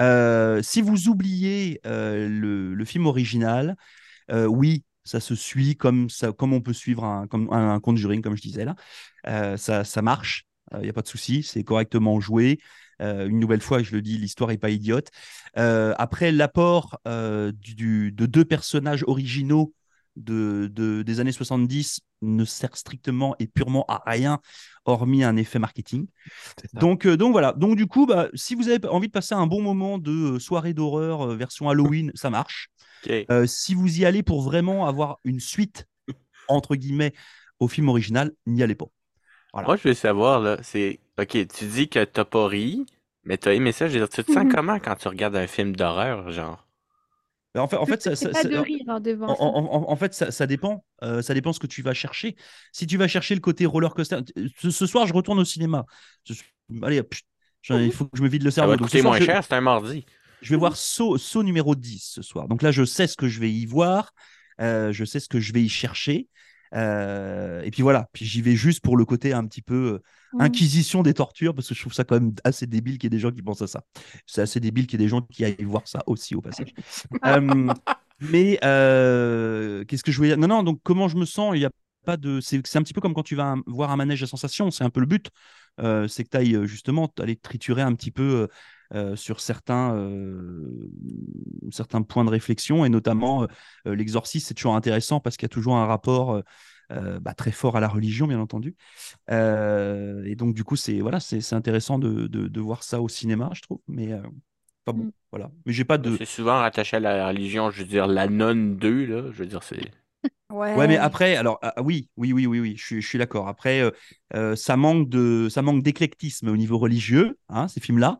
Euh, 0.00 0.62
si 0.62 0.80
vous 0.80 1.08
oubliez 1.08 1.80
euh, 1.86 2.28
le, 2.28 2.74
le 2.74 2.84
film 2.84 3.06
original, 3.06 3.76
euh, 4.30 4.46
oui, 4.46 4.84
ça 5.04 5.20
se 5.20 5.34
suit 5.34 5.76
comme 5.76 6.10
ça, 6.10 6.32
comme 6.32 6.52
on 6.54 6.60
peut 6.60 6.72
suivre 6.72 7.04
un, 7.04 7.26
comme 7.26 7.48
un, 7.52 7.74
un 7.74 7.80
Conjuring, 7.80 8.22
comme 8.22 8.36
je 8.36 8.42
disais 8.42 8.64
là. 8.64 8.76
Euh, 9.26 9.56
ça, 9.56 9.84
ça 9.84 10.02
marche, 10.02 10.44
il 10.74 10.80
n'y 10.82 10.88
a 10.88 10.92
pas 10.92 11.02
de 11.02 11.08
souci, 11.08 11.42
c'est 11.42 11.64
correctement 11.64 12.20
joué. 12.20 12.60
Euh, 13.00 13.28
une 13.28 13.38
nouvelle 13.38 13.60
fois, 13.60 13.82
je 13.82 13.92
le 13.94 14.02
dis, 14.02 14.18
l'histoire 14.18 14.50
est 14.50 14.58
pas 14.58 14.70
idiote. 14.70 15.08
Euh, 15.58 15.94
après, 15.98 16.32
l'apport 16.32 16.98
euh, 17.06 17.52
du- 17.52 17.74
du- 17.74 18.12
de 18.12 18.26
deux 18.26 18.44
personnages 18.44 19.04
originaux 19.06 19.74
de, 20.16 20.68
de- 20.72 21.02
des 21.02 21.20
années 21.20 21.32
70 21.32 22.00
ne 22.22 22.44
sert 22.44 22.76
strictement 22.76 23.34
et 23.38 23.46
purement 23.46 23.84
à 23.88 24.02
rien, 24.06 24.40
hormis 24.84 25.24
un 25.24 25.36
effet 25.36 25.58
marketing. 25.58 26.06
Donc, 26.74 27.06
euh, 27.06 27.16
donc 27.16 27.32
voilà. 27.32 27.52
Donc 27.52 27.76
du 27.76 27.86
coup, 27.86 28.06
bah, 28.06 28.28
si 28.34 28.54
vous 28.54 28.68
avez 28.68 28.86
envie 28.88 29.08
de 29.08 29.12
passer 29.12 29.34
un 29.34 29.46
bon 29.46 29.62
moment 29.62 29.98
de 29.98 30.38
soirée 30.38 30.74
d'horreur 30.74 31.22
euh, 31.22 31.36
version 31.36 31.68
Halloween, 31.68 32.10
ça 32.14 32.30
marche. 32.30 32.68
Euh, 33.30 33.46
si 33.46 33.74
vous 33.74 34.00
y 34.00 34.04
allez 34.04 34.22
pour 34.22 34.42
vraiment 34.42 34.86
avoir 34.86 35.18
une 35.24 35.40
suite 35.40 35.86
entre 36.48 36.76
guillemets 36.76 37.12
au 37.60 37.68
film 37.68 37.88
original, 37.88 38.32
n'y 38.46 38.62
allez 38.62 38.74
pas. 38.74 38.86
Voilà. 39.52 39.66
Moi, 39.68 39.76
je 39.76 39.88
veux 39.88 39.94
savoir, 39.94 40.58
c'est. 40.62 41.00
Ok, 41.20 41.36
tu 41.48 41.66
dis 41.66 41.88
que 41.88 42.04
t'as 42.04 42.24
pas 42.24 42.46
ri, 42.46 42.86
mais 43.24 43.36
t'as 43.36 43.52
aimé 43.52 43.72
ça. 43.72 43.88
Je 43.88 43.92
veux 43.94 43.98
dire, 43.98 44.08
tu 44.08 44.24
te 44.24 44.32
sens 44.32 44.44
Mhm. 44.44 44.52
comment 44.52 44.78
quand 44.78 44.94
tu 44.96 45.08
regardes 45.08 45.36
un 45.36 45.46
film 45.46 45.76
d'horreur, 45.76 46.30
genre? 46.30 46.66
En 47.56 47.66
fait, 47.66 47.76
en 47.76 47.84
fait, 47.84 48.00
ça, 48.00 48.14
C'est 48.14 48.26
ça- 48.26 48.30
pas 48.30 48.42
ça- 48.42 48.48
de 48.48 48.56
rire 48.56 49.00
devant 49.00 49.26
En, 49.26 49.56
en- 49.58 49.74
en- 49.74 49.90
en 49.90 49.96
fait, 49.96 50.14
ça, 50.14 50.30
ça 50.30 50.46
dépend. 50.46 50.84
Euh, 51.02 51.20
ça 51.20 51.34
dépend 51.34 51.52
ce 51.52 51.58
que 51.58 51.66
tu 51.66 51.82
vas 51.82 51.94
chercher. 51.94 52.36
Si 52.72 52.86
tu 52.86 52.96
vas 52.96 53.08
chercher 53.08 53.34
le 53.34 53.40
côté 53.40 53.66
roller 53.66 53.92
coaster, 53.92 54.18
ce, 54.56 54.70
ce 54.70 54.86
soir, 54.86 55.06
je 55.08 55.12
retourne 55.12 55.40
au 55.40 55.44
cinéma. 55.44 55.84
Ce- 56.24 56.34
allez, 56.82 57.02
il 57.70 57.92
faut 57.92 58.04
que 58.06 58.16
je 58.16 58.22
me 58.22 58.28
vide 58.28 58.44
le 58.44 58.50
Ça 58.50 58.56
cerveau. 58.56 58.70
va 58.72 58.76
Donc, 58.76 58.88
ce 58.88 58.92
coûter 58.92 59.00
soir, 59.00 59.12
moins 59.14 59.20
je, 59.20 59.24
cher, 59.24 59.42
c'est 59.44 59.54
un 59.54 59.60
mardi. 59.60 60.06
je 60.42 60.50
vais 60.50 60.56
voir 60.56 60.76
Saut, 60.76 61.18
Saut 61.18 61.42
numéro 61.42 61.74
10 61.74 62.12
ce 62.14 62.22
soir. 62.22 62.46
Donc 62.46 62.62
là, 62.62 62.70
je 62.70 62.84
sais 62.84 63.08
ce 63.08 63.16
que 63.16 63.26
je 63.28 63.40
vais 63.40 63.50
y 63.50 63.66
voir. 63.66 64.12
Euh, 64.60 64.92
je 64.92 65.04
sais 65.04 65.18
ce 65.20 65.28
que 65.28 65.40
je 65.40 65.52
vais 65.52 65.62
y 65.62 65.68
chercher. 65.68 66.28
Euh, 66.74 67.62
et 67.62 67.70
puis 67.72 67.82
voilà. 67.82 68.08
Puis 68.12 68.24
j'y 68.26 68.42
vais 68.42 68.54
juste 68.54 68.80
pour 68.80 68.96
le 68.96 69.04
côté 69.04 69.32
un 69.32 69.44
petit 69.46 69.62
peu 69.62 70.00
euh, 70.38 70.44
Mm. 70.44 70.44
inquisition 70.44 71.02
des 71.02 71.14
tortures, 71.14 71.54
parce 71.54 71.68
que 71.68 71.74
je 71.74 71.80
trouve 71.80 71.92
ça 71.92 72.04
quand 72.04 72.14
même 72.20 72.32
assez 72.44 72.66
débile 72.66 72.98
qu'il 72.98 73.04
y 73.04 73.08
ait 73.08 73.10
des 73.10 73.18
gens 73.18 73.32
qui 73.32 73.42
pensent 73.42 73.62
à 73.62 73.66
ça. 73.66 73.82
C'est 74.26 74.42
assez 74.42 74.60
débile 74.60 74.86
qu'il 74.86 75.00
y 75.00 75.02
ait 75.02 75.06
des 75.06 75.10
gens 75.10 75.22
qui 75.22 75.44
aillent 75.44 75.56
voir 75.64 75.86
ça 75.88 76.02
aussi 76.06 76.34
au 76.34 76.40
passage. 76.40 76.72
Euh, 77.26 77.72
mais 78.20 78.58
euh, 78.64 79.84
qu'est-ce 79.84 80.02
que 80.04 80.12
je 80.12 80.16
voulais 80.16 80.30
dire? 80.30 80.38
Non, 80.38 80.48
non, 80.48 80.62
donc 80.62 80.80
comment 80.82 81.08
je 81.08 81.16
me 81.16 81.24
sens? 81.24 81.54
Il 81.54 81.60
y 81.60 81.64
a 81.64 81.70
pas 82.04 82.16
de. 82.16 82.40
C'est 82.40 82.58
un 82.76 82.82
petit 82.82 82.94
peu 82.94 83.00
comme 83.00 83.14
quand 83.14 83.22
tu 83.22 83.34
vas 83.36 83.52
un- 83.52 83.62
voir 83.66 83.90
un 83.90 83.96
manège 83.96 84.22
à 84.22 84.26
sensations, 84.26 84.70
c'est 84.70 84.84
un 84.84 84.90
peu 84.90 85.00
le 85.00 85.06
but. 85.06 85.28
Euh, 85.80 86.08
c'est 86.08 86.24
que 86.24 86.28
tu 86.30 86.36
ailles 86.36 86.66
justement 86.66 87.12
aller 87.18 87.36
triturer 87.36 87.82
un 87.82 87.94
petit 87.94 88.10
peu 88.10 88.48
euh, 88.94 89.16
sur 89.16 89.40
certains, 89.40 89.94
euh, 89.94 90.90
certains 91.70 92.02
points 92.02 92.24
de 92.24 92.30
réflexion, 92.30 92.84
et 92.84 92.88
notamment 92.88 93.44
euh, 93.86 93.94
l'exorcisme, 93.94 94.46
c'est 94.48 94.54
toujours 94.54 94.74
intéressant 94.76 95.20
parce 95.20 95.36
qu'il 95.36 95.44
y 95.44 95.50
a 95.50 95.54
toujours 95.54 95.76
un 95.76 95.86
rapport 95.86 96.42
bah, 97.20 97.34
très 97.34 97.52
fort 97.52 97.76
à 97.76 97.80
la 97.80 97.88
religion, 97.88 98.26
bien 98.26 98.40
entendu. 98.40 98.76
Euh, 99.30 100.24
et 100.24 100.36
donc, 100.36 100.54
du 100.54 100.64
coup, 100.64 100.76
c'est 100.76 101.00
voilà, 101.00 101.20
c'est 101.20 101.40
c'est 101.40 101.54
intéressant 101.56 101.98
de, 101.98 102.26
de, 102.28 102.48
de 102.48 102.60
voir 102.60 102.82
ça 102.82 103.00
au 103.02 103.08
cinéma, 103.08 103.50
je 103.54 103.62
trouve. 103.62 103.80
Mais 103.88 104.12
euh, 104.12 104.22
pas 104.84 104.92
bon, 104.92 105.06
Mm. 105.06 105.10
voilà. 105.32 105.50
Mais 105.66 105.72
j'ai 105.72 105.84
pas 105.84 105.98
de. 105.98 106.18
C'est 106.18 106.24
souvent 106.26 106.58
rattaché 106.58 106.96
à 106.96 107.00
la 107.00 107.28
religion, 107.28 107.70
je 107.70 107.80
veux 107.82 107.88
dire, 107.88 108.06
la 108.06 108.28
nonne 108.28 108.76
2, 108.76 109.04
là, 109.06 109.22
je 109.32 109.38
veux 109.38 109.46
dire, 109.46 109.62
c'est... 109.62 109.80
Ouais. 110.50 110.74
Ouais, 110.76 110.86
mais 110.88 110.96
après, 110.96 111.36
alors 111.36 111.58
ah, 111.62 111.74
ah, 111.76 111.82
oui, 111.82 112.08
oui, 112.16 112.32
oui, 112.32 112.46
oui, 112.46 112.60
oui, 112.60 112.74
je 112.76 112.84
suis, 112.84 113.02
je 113.02 113.08
suis 113.08 113.18
d'accord. 113.18 113.48
Après, 113.48 113.80
euh, 113.80 113.90
euh, 114.34 114.56
ça 114.56 114.76
manque 114.76 115.08
de, 115.08 115.48
ça 115.50 115.62
manque 115.62 115.82
d'éclectisme 115.82 116.48
au 116.48 116.56
niveau 116.56 116.78
religieux, 116.78 117.38
hein, 117.48 117.68
ces 117.68 117.80
films-là. 117.80 118.18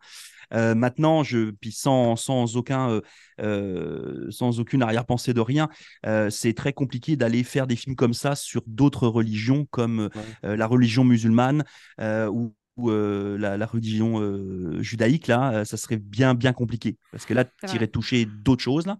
Euh, 0.52 0.74
maintenant, 0.74 1.22
je, 1.22 1.50
puis 1.50 1.72
sans, 1.72 2.16
sans 2.16 2.56
aucun, 2.56 2.90
euh, 2.90 3.00
euh, 3.40 4.30
sans 4.30 4.60
aucune 4.60 4.82
arrière-pensée 4.82 5.32
de 5.34 5.40
rien, 5.40 5.68
euh, 6.06 6.30
c'est 6.30 6.54
très 6.54 6.72
compliqué 6.72 7.16
d'aller 7.16 7.42
faire 7.44 7.66
des 7.66 7.76
films 7.76 7.96
comme 7.96 8.14
ça 8.14 8.34
sur 8.34 8.62
d'autres 8.66 9.06
religions, 9.08 9.66
comme 9.70 10.10
euh, 10.44 10.56
la 10.56 10.66
religion 10.66 11.04
musulmane 11.04 11.64
euh, 12.00 12.26
ou, 12.28 12.54
ou, 12.76 12.90
euh, 12.90 13.36
la, 13.38 13.56
la 13.56 13.66
religion 13.66 14.20
euh, 14.20 14.80
judaïque. 14.82 15.26
Là, 15.26 15.52
euh, 15.52 15.64
ça 15.64 15.76
serait 15.76 15.98
bien, 15.98 16.34
bien 16.34 16.52
compliqué 16.52 16.96
parce 17.12 17.26
que 17.26 17.34
là, 17.34 17.44
tu 17.44 17.76
irais 17.76 17.88
toucher 17.88 18.26
d'autres 18.26 18.62
choses 18.62 18.86
là. 18.86 18.98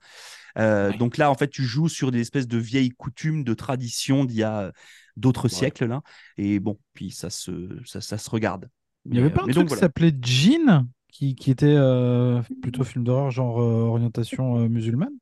Euh, 0.59 0.90
Ouais. 0.90 0.97
Donc 0.99 1.16
là, 1.16 1.30
en 1.30 1.35
fait, 1.35 1.49
tu 1.49 1.62
joues 1.64 1.88
sur 1.88 2.11
des 2.11 2.21
espèces 2.21 2.49
de 2.49 2.59
vieilles 2.59 2.90
coutumes, 2.90 3.45
de 3.45 3.54
traditions 3.54 4.25
d'il 4.25 4.38
y 4.38 4.42
a 4.42 4.73
d'autres 5.16 5.49
siècles 5.49 5.87
là. 5.87 6.02
Et 6.38 6.59
bon, 6.59 6.78
puis 6.95 7.11
ça 7.11 7.30
se, 7.30 7.69
ça, 7.85 8.00
ça 8.00 8.19
se 8.19 8.28
regarde. 8.30 8.69
Il 9.04 9.12
n'y 9.12 9.19
avait 9.19 9.28
Mais, 9.28 9.35
pas 9.35 9.42
un 9.42 9.49
truc 9.49 9.54
donc 9.54 9.64
qui 9.69 9.69
voilà. 9.69 9.80
s'appelait 9.80 10.12
Djinn, 10.21 10.87
qui, 11.11 11.35
qui 11.35 11.50
était 11.50 11.67
euh, 11.76 12.43
plutôt 12.62 12.85
film 12.85 13.05
d'horreur, 13.05 13.31
genre 13.31 13.61
euh, 13.61 13.85
orientation 13.85 14.57
euh, 14.59 14.69
musulmane? 14.69 15.14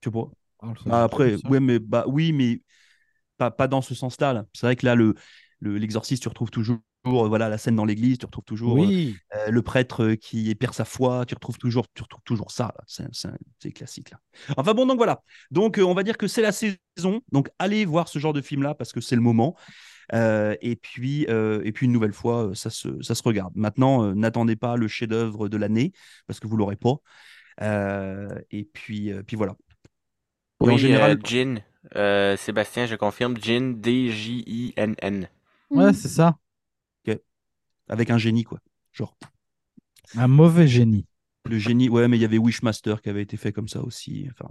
Tu 0.00 0.10
vois. 0.10 0.32
Ah, 0.60 0.72
Bah, 0.84 1.04
après, 1.04 1.36
ouais, 1.44 1.60
mais 1.60 1.78
bah 1.78 2.04
oui, 2.08 2.32
mais 2.32 2.62
pas, 3.38 3.50
pas 3.50 3.68
dans 3.68 3.82
ce 3.82 3.94
sens-là. 3.94 4.32
là. 4.34 4.46
C'est 4.54 4.66
vrai 4.66 4.76
que 4.76 4.86
là, 4.86 4.96
le, 4.96 5.14
le- 5.60 5.78
l'exorciste, 5.78 6.22
tu 6.22 6.28
retrouves 6.28 6.50
toujours 6.50 6.78
voilà 7.10 7.48
la 7.48 7.58
scène 7.58 7.76
dans 7.76 7.84
l'église, 7.84 8.18
tu 8.18 8.26
retrouves 8.26 8.44
toujours 8.44 8.72
euh, 8.76 8.86
Oui, 8.86 9.16
euh, 9.34 9.50
le 9.50 9.62
prêtre 9.62 10.02
euh, 10.04 10.16
qui 10.16 10.54
perd 10.54 10.74
sa 10.74 10.84
foi, 10.84 11.24
tu 11.26 11.34
retrouves 11.34 11.58
toujours, 11.58 11.86
tu 11.94 12.02
retrouves 12.02 12.22
toujours 12.24 12.50
ça. 12.50 12.74
C'est, 12.86 13.72
classique 13.72 14.10
là. 14.10 14.18
Enfin 14.56 14.74
bon, 14.74 14.86
donc 14.86 14.96
voilà. 14.98 15.22
Donc 15.50 15.78
euh, 15.78 15.82
on 15.82 15.94
va 15.94 16.02
dire 16.02 16.16
que 16.18 16.26
c'est 16.26 16.42
la 16.42 16.52
saison. 16.52 17.20
Donc 17.32 17.48
allez 17.58 17.84
voir 17.84 18.08
ce 18.08 18.18
genre 18.18 18.32
de 18.32 18.40
film 18.40 18.62
là 18.62 18.74
parce 18.74 18.92
que 18.92 19.00
c'est 19.00 19.16
le 19.16 19.22
moment. 19.22 19.56
Euh, 20.14 20.54
et 20.60 20.76
puis 20.76 21.26
euh, 21.28 21.60
et 21.64 21.72
puis 21.72 21.86
une 21.86 21.92
nouvelle 21.92 22.12
fois, 22.12 22.48
euh, 22.48 22.54
ça 22.54 22.70
se, 22.70 23.02
ça 23.02 23.14
se 23.14 23.22
regarde. 23.24 23.52
Maintenant, 23.56 24.04
euh, 24.04 24.14
n'attendez 24.14 24.54
pas 24.56 24.76
le 24.76 24.86
chef-d'œuvre 24.88 25.48
de 25.48 25.56
l'année 25.56 25.92
parce 26.26 26.38
que 26.40 26.46
vous 26.46 26.56
l'aurez 26.56 26.76
pas. 26.76 26.96
Euh, 27.62 28.28
et 28.50 28.64
puis 28.64 29.12
euh, 29.12 29.22
puis 29.22 29.36
voilà. 29.36 29.56
En 30.60 30.76
général, 30.76 31.12
euh, 31.12 31.20
Jin. 31.24 31.56
Euh, 31.94 32.36
Sébastien, 32.36 32.86
je 32.86 32.96
confirme, 32.96 33.36
Jin, 33.40 33.74
D-J-I-N-N. 33.76 35.28
ouais, 35.70 35.90
Mm. 35.90 35.92
c'est 35.92 36.08
ça. 36.08 36.36
Avec 37.88 38.10
un 38.10 38.18
génie 38.18 38.44
quoi. 38.44 38.60
Genre 38.92 39.16
Un 40.16 40.26
mauvais 40.28 40.66
génie. 40.66 41.06
le 41.44 41.58
génie. 41.58 41.88
Ouais, 41.88 42.08
mais 42.08 42.18
il 42.18 42.20
y 42.22 42.24
avait 42.24 42.38
Wishmaster 42.38 43.00
qui 43.00 43.08
avait 43.08 43.22
été 43.22 43.36
fait 43.36 43.52
comme 43.52 43.68
ça 43.68 43.80
aussi. 43.82 44.28
Enfin, 44.32 44.50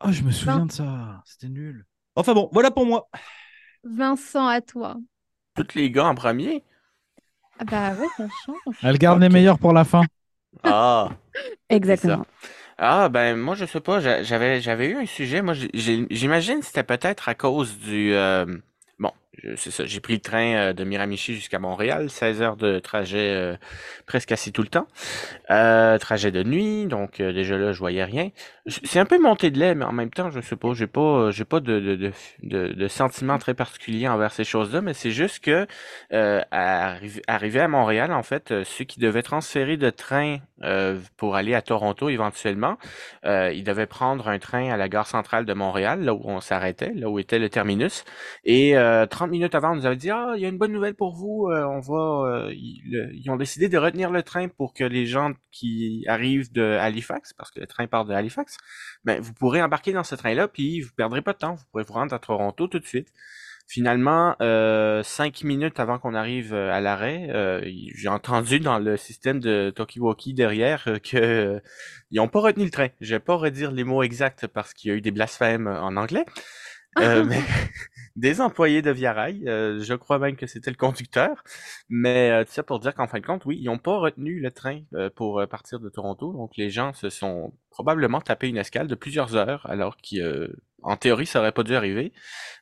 Oh, 0.00 0.12
je 0.12 0.22
me 0.22 0.30
souviens 0.30 0.66
de 0.66 0.72
ça. 0.72 1.22
C'était 1.26 1.48
nul. 1.48 1.84
enfin 2.14 2.34
bon, 2.34 2.48
voilà 2.52 2.70
pour 2.70 2.86
moi. 2.86 3.08
Vincent, 3.82 4.46
à 4.46 4.60
toi. 4.60 4.96
Tous 5.54 5.74
les 5.74 5.90
gars 5.90 6.06
en 6.06 6.14
premier? 6.14 6.64
Ah 7.58 7.64
bah 7.64 7.94
ouais, 7.94 8.08
ça 8.16 8.28
change. 8.28 8.78
Elle 8.82 8.98
garde 8.98 9.20
les 9.20 9.28
meilleurs 9.28 9.58
pour 9.58 9.72
la 9.72 9.84
fin. 9.84 10.02
Ah, 10.62 11.10
Exactement. 11.70 12.26
ah 12.78 13.08
ben 13.08 13.36
moi 13.36 13.54
je 13.54 13.64
sais 13.66 13.80
pas, 13.80 14.00
j'a- 14.00 14.22
j'avais 14.22 14.60
j'avais 14.60 14.88
eu 14.88 14.96
un 14.96 15.06
sujet, 15.06 15.42
moi 15.42 15.54
j'imagine 15.74 16.60
que 16.60 16.66
c'était 16.66 16.84
peut-être 16.84 17.28
à 17.28 17.34
cause 17.34 17.78
du 17.78 18.12
euh, 18.14 18.46
bon, 18.98 19.12
c'est 19.56 19.70
ça, 19.70 19.84
j'ai 19.84 20.00
pris 20.00 20.14
le 20.14 20.20
train 20.20 20.54
euh, 20.54 20.72
de 20.72 20.84
Miramichi 20.84 21.34
jusqu'à 21.34 21.58
Montréal, 21.58 22.10
16 22.10 22.42
heures 22.42 22.56
de 22.56 22.78
trajet 22.78 23.34
euh, 23.34 23.56
presque 24.06 24.32
assis 24.32 24.52
tout 24.52 24.62
le 24.62 24.68
temps. 24.68 24.86
Euh, 25.50 25.98
trajet 25.98 26.32
de 26.32 26.42
nuit, 26.42 26.86
donc 26.86 27.20
déjà 27.20 27.56
là 27.56 27.72
je 27.72 27.78
voyais 27.78 28.04
rien. 28.04 28.30
C'est 28.66 28.98
un 28.98 29.04
peu 29.04 29.18
monté 29.18 29.50
de 29.50 29.58
lait, 29.58 29.74
mais 29.74 29.84
en 29.84 29.92
même 29.92 30.10
temps, 30.10 30.30
je 30.30 30.40
sais 30.40 30.56
pas, 30.56 30.74
j'ai 30.74 30.86
pas 30.86 31.30
j'ai 31.30 31.44
pas 31.44 31.60
de 31.60 31.78
de, 31.80 32.72
de, 32.72 32.88
sentiment 32.88 33.38
très 33.38 33.54
particulier 33.54 34.08
envers 34.08 34.32
ces 34.32 34.44
choses-là, 34.44 34.80
mais 34.80 34.94
c'est 34.94 35.10
juste 35.10 35.40
que 35.42 35.66
arrivé, 36.50 37.60
à 37.60 37.68
Montréal, 37.68 38.12
en 38.12 38.22
fait, 38.22 38.64
ceux 38.64 38.84
qui 38.84 39.00
devaient 39.00 39.22
transférer 39.22 39.76
de 39.76 39.90
train 39.90 40.38
pour 41.16 41.36
aller 41.36 41.54
à 41.54 41.62
Toronto 41.62 42.08
éventuellement, 42.08 42.76
ils 43.24 43.64
devaient 43.64 43.86
prendre 43.86 44.28
un 44.28 44.38
train 44.38 44.70
à 44.70 44.76
la 44.76 44.88
gare 44.88 45.06
centrale 45.06 45.46
de 45.46 45.54
Montréal, 45.54 46.02
là 46.02 46.12
où 46.14 46.22
on 46.24 46.40
s'arrêtait, 46.40 46.92
là 46.94 47.08
où 47.08 47.18
était 47.18 47.38
le 47.38 47.48
terminus. 47.48 48.04
Et 48.44 48.74
30 49.18 49.32
minutes 49.32 49.56
avant, 49.56 49.72
on 49.72 49.74
nous 49.74 49.84
avait 49.86 49.96
dit 49.96 50.10
Ah, 50.10 50.34
il 50.36 50.42
y 50.42 50.44
a 50.44 50.48
une 50.48 50.58
bonne 50.58 50.70
nouvelle 50.70 50.94
pour 50.94 51.12
vous. 51.12 51.48
euh, 51.48 51.64
on 51.64 51.80
va. 51.80 52.46
euh, 52.46 52.54
ils, 52.54 53.28
ont 53.30 53.36
décidé 53.36 53.68
de 53.68 53.76
retenir 53.76 54.10
le 54.12 54.22
train 54.22 54.46
pour 54.46 54.72
que 54.74 54.84
les 54.84 55.06
gens 55.06 55.32
qui 55.50 56.04
arrivent 56.06 56.52
de 56.52 56.62
Halifax, 56.62 57.32
parce 57.32 57.50
que 57.50 57.58
le 57.58 57.66
train 57.66 57.88
part 57.88 58.04
de 58.04 58.14
Halifax, 58.14 58.56
ben, 59.04 59.20
vous 59.20 59.32
pourrez 59.34 59.60
embarquer 59.60 59.92
dans 59.92 60.04
ce 60.04 60.14
train-là, 60.14 60.46
puis 60.46 60.82
vous 60.82 60.92
perdrez 60.96 61.20
pas 61.20 61.32
de 61.32 61.38
temps. 61.38 61.54
Vous 61.56 61.64
pourrez 61.72 61.82
vous 61.82 61.94
rendre 61.94 62.14
à 62.14 62.20
Toronto 62.20 62.68
tout 62.68 62.78
de 62.78 62.86
suite. 62.86 63.08
Finalement, 63.70 64.34
euh, 64.40 65.02
cinq 65.02 65.44
minutes 65.44 65.78
avant 65.78 65.98
qu'on 65.98 66.14
arrive 66.14 66.54
euh, 66.54 66.72
à 66.72 66.80
l'arrêt, 66.80 67.28
j'ai 67.94 68.08
entendu 68.08 68.60
dans 68.60 68.78
le 68.78 68.96
système 68.96 69.40
de 69.40 69.70
Tokiwoki 69.76 70.32
derrière 70.32 70.84
euh, 70.88 70.98
que 70.98 71.60
ils 72.10 72.16
n'ont 72.16 72.28
pas 72.28 72.40
retenu 72.40 72.64
le 72.64 72.70
train. 72.70 72.88
Je 73.02 73.14
vais 73.16 73.20
pas 73.20 73.34
redire 73.34 73.70
les 73.70 73.84
mots 73.84 74.02
exacts 74.02 74.46
parce 74.46 74.72
qu'il 74.72 74.90
y 74.90 74.94
a 74.94 74.96
eu 74.96 75.02
des 75.02 75.10
blasphèmes 75.10 75.66
en 75.66 75.96
anglais. 75.96 76.24
Euh, 77.00 77.24
mais 77.28 77.40
des 78.16 78.40
employés 78.40 78.82
de 78.82 78.90
Via 78.90 79.12
Rail, 79.12 79.48
euh, 79.48 79.80
je 79.80 79.94
crois 79.94 80.18
même 80.18 80.36
que 80.36 80.46
c'était 80.46 80.70
le 80.70 80.76
conducteur. 80.76 81.42
Mais 81.88 82.30
euh, 82.30 82.44
tout 82.44 82.52
ça 82.52 82.62
pour 82.62 82.80
dire 82.80 82.94
qu'en 82.94 83.06
fin 83.06 83.20
de 83.20 83.26
compte, 83.26 83.44
oui, 83.46 83.58
ils 83.60 83.66
n'ont 83.66 83.78
pas 83.78 83.98
retenu 83.98 84.40
le 84.40 84.50
train 84.50 84.80
euh, 84.94 85.10
pour 85.14 85.40
euh, 85.40 85.46
partir 85.46 85.80
de 85.80 85.88
Toronto. 85.88 86.32
Donc 86.32 86.56
les 86.56 86.70
gens 86.70 86.92
se 86.92 87.10
sont 87.10 87.54
probablement 87.70 88.20
tapé 88.20 88.48
une 88.48 88.56
escale 88.56 88.88
de 88.88 88.94
plusieurs 88.94 89.36
heures, 89.36 89.64
alors 89.70 89.96
qu'en 89.98 90.96
théorie, 90.96 91.26
ça 91.26 91.38
aurait 91.40 91.52
pas 91.52 91.62
dû 91.62 91.76
arriver. 91.76 92.12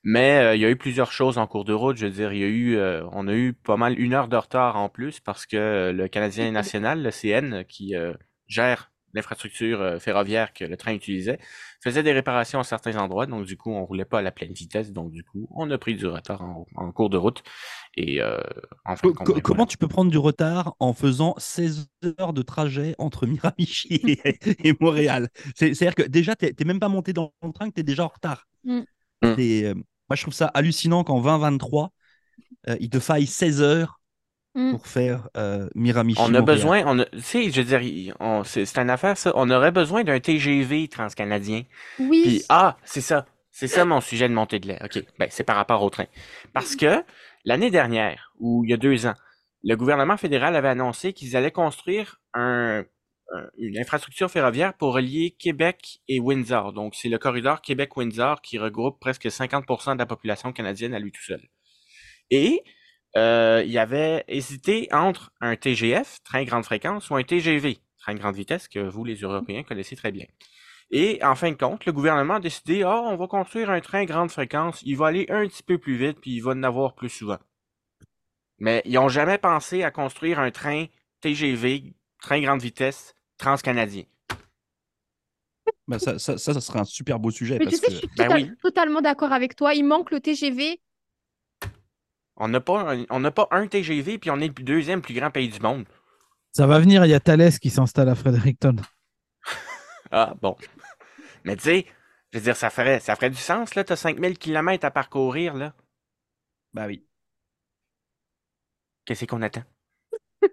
Mais 0.04 0.38
euh, 0.38 0.54
il 0.54 0.60
y 0.60 0.64
a 0.64 0.70
eu 0.70 0.76
plusieurs 0.76 1.10
choses 1.12 1.38
en 1.38 1.46
cours 1.46 1.64
de 1.64 1.72
route. 1.72 1.96
Je 1.96 2.06
veux 2.06 2.12
dire, 2.12 2.32
il 2.32 2.38
y 2.38 2.44
a 2.44 2.48
eu, 2.48 2.76
euh, 2.76 3.04
on 3.12 3.26
a 3.28 3.34
eu 3.34 3.52
pas 3.54 3.76
mal 3.76 3.98
une 3.98 4.14
heure 4.14 4.28
de 4.28 4.36
retard 4.36 4.76
en 4.76 4.88
plus 4.88 5.20
parce 5.20 5.46
que 5.46 5.56
euh, 5.56 5.92
le 5.92 6.08
Canadien 6.08 6.50
national, 6.50 7.02
le 7.02 7.10
CN, 7.10 7.64
qui 7.64 7.96
euh, 7.96 8.12
gère 8.46 8.92
l'infrastructure 9.16 9.80
euh, 9.80 9.98
ferroviaire 9.98 10.52
que 10.52 10.64
le 10.64 10.76
train 10.76 10.92
utilisait, 10.94 11.38
faisait 11.82 12.02
des 12.02 12.12
réparations 12.12 12.60
à 12.60 12.64
certains 12.64 12.96
endroits. 12.98 13.26
Donc 13.26 13.46
du 13.46 13.56
coup, 13.56 13.70
on 13.72 13.84
roulait 13.86 14.04
pas 14.04 14.20
à 14.20 14.22
la 14.22 14.32
pleine 14.32 14.52
vitesse. 14.52 14.92
Donc 14.92 15.12
du 15.12 15.24
coup, 15.24 15.48
on 15.52 15.70
a 15.70 15.78
pris 15.78 15.96
du 15.96 16.06
retard 16.06 16.42
en, 16.42 16.66
en 16.76 16.92
cours 16.92 17.10
de 17.10 17.16
route. 17.16 17.42
Et 17.96 18.20
euh, 18.22 18.38
en 18.84 18.96
fin 18.96 19.08
de 19.08 19.12
Co- 19.12 19.14
compte, 19.14 19.26
co- 19.26 19.40
comment 19.40 19.56
voilà. 19.58 19.66
tu 19.66 19.78
peux 19.78 19.88
prendre 19.88 20.10
du 20.10 20.18
retard 20.18 20.74
en 20.80 20.92
faisant 20.94 21.34
16 21.38 21.86
heures 22.18 22.32
de 22.32 22.42
trajet 22.42 22.94
entre 22.98 23.26
Miramichi 23.26 23.88
et, 24.24 24.68
et 24.68 24.74
Montréal? 24.80 25.28
C'est- 25.54 25.74
C'est-à-dire 25.74 25.94
que 25.94 26.08
déjà, 26.08 26.34
tu 26.34 26.46
n'es 26.46 26.64
même 26.64 26.80
pas 26.80 26.88
monté 26.88 27.12
dans 27.12 27.32
le 27.42 27.52
train, 27.52 27.68
que 27.68 27.74
tu 27.74 27.80
es 27.80 27.84
déjà 27.84 28.04
en 28.04 28.08
retard. 28.08 28.46
Mm. 28.64 28.86
Mm. 29.22 29.36
Euh, 29.38 29.74
moi, 29.74 30.16
je 30.16 30.22
trouve 30.22 30.34
ça 30.34 30.46
hallucinant 30.48 31.04
qu'en 31.04 31.20
2023, 31.20 31.92
euh, 32.68 32.76
il 32.80 32.90
te 32.90 33.00
faille 33.00 33.26
16 33.26 33.62
heures 33.62 34.00
Mm. 34.56 34.70
pour 34.72 34.86
faire 34.86 35.28
euh, 35.36 35.68
Miramichi. 35.74 36.18
On 36.20 36.24
a 36.34 36.40
Montréal. 36.40 36.44
besoin, 36.44 36.82
on 36.86 36.98
a- 37.00 37.04
tu 37.04 37.20
sais, 37.20 37.50
je 37.50 37.60
veux 37.60 37.78
dire, 37.78 38.14
c'est 38.44 38.64
c'est 38.64 38.80
une 38.80 38.88
affaire 38.90 39.16
ça. 39.18 39.30
On 39.34 39.50
aurait 39.50 39.70
besoin 39.70 40.02
d'un 40.02 40.18
TGV 40.18 40.88
transcanadien. 40.88 41.62
Oui. 41.98 42.22
Puis, 42.24 42.42
ah, 42.48 42.76
c'est 42.84 43.00
ça. 43.02 43.26
C'est 43.50 43.68
ça 43.68 43.84
mon 43.84 44.00
sujet 44.00 44.28
de 44.28 44.34
montée 44.34 44.58
de 44.58 44.68
lait. 44.68 44.78
OK. 44.84 45.02
Ben, 45.18 45.28
c'est 45.30 45.44
par 45.44 45.56
rapport 45.56 45.82
au 45.82 45.90
train. 45.90 46.06
Parce 46.52 46.74
que 46.76 47.02
l'année 47.44 47.70
dernière, 47.70 48.32
ou 48.38 48.64
il 48.64 48.70
y 48.70 48.74
a 48.74 48.76
deux 48.76 49.06
ans, 49.06 49.14
le 49.62 49.76
gouvernement 49.76 50.16
fédéral 50.16 50.56
avait 50.56 50.68
annoncé 50.68 51.12
qu'ils 51.12 51.36
allaient 51.36 51.50
construire 51.50 52.20
un, 52.34 52.84
un- 53.34 53.46
une 53.58 53.78
infrastructure 53.78 54.30
ferroviaire 54.30 54.74
pour 54.74 54.94
relier 54.94 55.34
Québec 55.38 56.00
et 56.08 56.20
Windsor. 56.20 56.72
Donc, 56.72 56.94
c'est 56.94 57.08
le 57.08 57.18
corridor 57.18 57.60
Québec-Windsor 57.62 58.40
qui 58.42 58.58
regroupe 58.58 59.00
presque 59.00 59.26
50% 59.26 59.94
de 59.94 59.98
la 59.98 60.06
population 60.06 60.52
canadienne 60.52 60.94
à 60.94 60.98
lui 60.98 61.10
tout 61.12 61.22
seul. 61.24 61.40
Et 62.30 62.62
euh, 63.16 63.62
il 63.66 63.78
avait 63.78 64.24
hésité 64.28 64.88
entre 64.92 65.32
un 65.40 65.56
TGF, 65.56 66.18
train 66.24 66.44
grande 66.44 66.64
fréquence, 66.64 67.10
ou 67.10 67.16
un 67.16 67.22
TGV, 67.22 67.78
train 67.98 68.14
grande 68.14 68.34
vitesse, 68.34 68.68
que 68.68 68.80
vous, 68.80 69.04
les 69.04 69.16
Européens, 69.16 69.62
connaissez 69.62 69.96
très 69.96 70.12
bien. 70.12 70.26
Et 70.90 71.22
en 71.24 71.34
fin 71.34 71.50
de 71.50 71.56
compte, 71.56 71.84
le 71.84 71.92
gouvernement 71.92 72.34
a 72.34 72.40
décidé, 72.40 72.82
ah, 72.82 73.02
on 73.04 73.16
va 73.16 73.26
construire 73.26 73.70
un 73.70 73.80
train 73.80 74.04
grande 74.04 74.30
fréquence, 74.30 74.80
il 74.84 74.96
va 74.96 75.08
aller 75.08 75.26
un 75.30 75.46
petit 75.46 75.62
peu 75.62 75.78
plus 75.78 75.96
vite, 75.96 76.20
puis 76.20 76.32
il 76.32 76.40
va 76.40 76.52
en 76.52 76.62
avoir 76.62 76.94
plus 76.94 77.08
souvent. 77.08 77.38
Mais 78.58 78.82
ils 78.84 78.94
n'ont 78.94 79.08
jamais 79.08 79.38
pensé 79.38 79.82
à 79.82 79.90
construire 79.90 80.38
un 80.38 80.50
train 80.50 80.86
TGV, 81.20 81.94
train 82.22 82.40
grande 82.40 82.62
vitesse, 82.62 83.14
transcanadien. 83.38 84.04
Bah, 85.88 85.98
ça, 85.98 86.18
ça, 86.18 86.38
ça, 86.38 86.54
ça 86.54 86.60
serait 86.60 86.80
un 86.80 86.84
super 86.84 87.18
beau 87.18 87.30
sujet. 87.30 87.58
Mais 87.58 87.66
tu 87.66 87.70
parce 87.72 87.80
sais, 87.80 87.86
que... 87.86 87.92
je 87.92 87.98
suis 87.98 88.08
Ben 88.16 88.28
tota- 88.28 88.34
oui. 88.34 88.50
totalement 88.62 89.00
d'accord 89.00 89.32
avec 89.32 89.56
toi. 89.56 89.74
Il 89.74 89.84
manque 89.84 90.10
le 90.10 90.20
TGV. 90.20 90.80
On 92.36 92.48
n'a 92.48 92.60
pas, 92.60 92.94
un- 92.94 93.06
on 93.10 93.20
n'a 93.20 93.30
pas 93.30 93.48
un 93.50 93.66
TGV, 93.66 94.18
puis 94.18 94.30
on 94.30 94.40
est 94.40 94.48
le 94.58 94.64
deuxième 94.64 95.00
plus 95.02 95.14
grand 95.14 95.30
pays 95.30 95.48
du 95.48 95.60
monde. 95.60 95.84
Ça 96.52 96.66
va 96.66 96.78
venir, 96.78 97.04
il 97.04 97.10
y 97.10 97.14
a 97.14 97.20
Thalès 97.20 97.58
qui 97.58 97.70
s'installe 97.70 98.08
à 98.08 98.14
Fredericton. 98.14 98.76
Ah, 100.12 100.34
bon. 100.40 100.56
Mais 101.44 101.56
tu 101.56 101.62
sais, 101.64 101.86
je 102.32 102.38
veux 102.38 102.44
dire, 102.44 102.56
ça 102.56 102.70
ferait, 102.70 103.00
ça 103.00 103.16
ferait 103.16 103.28
du 103.30 103.36
sens, 103.36 103.74
là. 103.74 103.82
T'as 103.82 103.96
5000 103.96 104.38
km 104.38 104.84
à 104.84 104.90
parcourir, 104.92 105.54
là. 105.54 105.74
Bah 106.72 106.86
oui. 106.86 107.04
Qu'est-ce 109.04 109.24
qu'on 109.24 109.42
attend? 109.42 109.64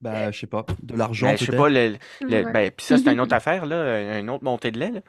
Bah, 0.00 0.30
je 0.30 0.40
sais 0.40 0.46
pas. 0.46 0.64
De 0.82 0.96
l'argent, 0.96 1.26
Ben, 1.26 1.36
je 1.36 1.44
sais 1.44 1.54
pas, 1.54 1.68
le, 1.68 1.98
le- 2.22 2.44
Ouais. 2.44 2.52
ben, 2.52 2.70
puis 2.70 2.86
ça, 2.86 2.96
c'est 2.96 3.12
une 3.12 3.20
autre 3.20 3.34
affaire, 3.34 3.66
là, 3.66 4.18
une 4.18 4.30
autre 4.30 4.44
montée 4.44 4.70
de 4.70 4.78
lait, 4.78 4.90
là. 4.92 5.00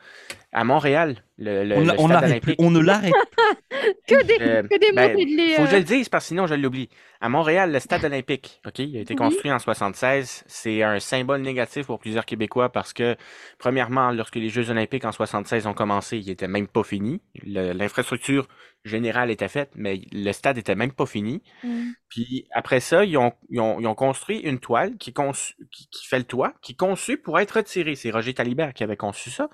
À 0.51 0.65
Montréal, 0.65 1.24
le, 1.42 1.64
le, 1.66 1.76
On, 1.76 1.80
le 1.80 1.86
l'a- 1.88 1.94
on 1.98 2.08
stade 2.08 2.22
l'arrête 2.22 2.42
plus. 2.44 2.52
olympique. 2.52 2.66
On 2.66 2.72
ne 2.72 2.80
l'arrête 2.80 3.14
Que 4.08 4.24
des, 4.24 4.38
Euh, 4.42 4.64
que 4.64 4.78
des 4.80 4.92
ben, 4.94 5.12
de 5.14 5.36
lait. 5.38 5.56
Faut 5.56 5.64
que 5.64 5.70
je 5.72 5.76
le 5.78 5.84
dise 5.84 6.08
parce 6.10 6.26
que 6.26 6.28
sinon 6.30 6.46
je 6.48 6.54
l'oublie. 6.56 6.90
À 7.20 7.30
Montréal, 7.30 7.72
le 7.72 7.80
stade 7.80 8.04
olympique, 8.06 8.62
OK, 8.66 8.80
il 8.80 8.98
a 8.98 9.02
été 9.02 9.14
Oui. 9.14 9.18
construit 9.18 9.52
en 9.52 9.60
76. 9.60 10.44
C'est 10.48 10.84
un 10.84 11.00
symbole 11.00 11.42
négatif 11.42 11.86
pour 11.88 12.00
plusieurs 12.00 12.26
Québécois 12.26 12.72
parce 12.72 12.94
que, 12.94 13.16
premièrement, 13.58 14.12
lorsque 14.12 14.36
les 14.36 14.50
Jeux 14.50 14.70
olympiques 14.70 15.06
en 15.06 15.12
76 15.12 15.68
ont 15.68 15.74
commencé, 15.74 16.18
ils 16.18 16.30
étaient 16.30 16.48
même 16.48 16.68
pas 16.68 16.84
finis. 16.84 17.22
Le- 17.44 17.74
L'infrastructure 17.74 18.48
générale 18.84 19.30
était 19.30 19.48
faite, 19.48 19.70
mais 19.76 20.02
le 20.12 20.32
stade 20.32 20.58
était 20.58 20.74
même 20.76 20.92
pas 20.92 21.06
fini. 21.06 21.44
Mm. 21.64 21.90
Puis 22.10 22.48
après 22.52 22.80
ça, 22.80 23.06
ils 23.06 23.18
ont, 23.18 23.34
ils 23.50 23.60
ont, 23.60 23.80
ils 23.80 23.86
ont 23.88 23.94
construit 23.96 24.40
une 24.40 24.60
toile 24.60 24.98
qui, 24.98 25.14
qui, 25.14 25.88
qui 25.92 26.08
fait 26.08 26.18
le 26.18 26.24
toit, 26.26 26.54
qui 26.64 26.72
est 26.72 26.76
conçue 26.76 27.18
pour 27.18 27.40
être 27.40 27.52
retirée. 27.58 27.96
C'est 27.96 28.10
Roger 28.12 28.34
Talibert 28.34 28.74
qui 28.74 28.84
avait 28.84 28.98
conçu 28.98 29.30
ça. 29.30 29.50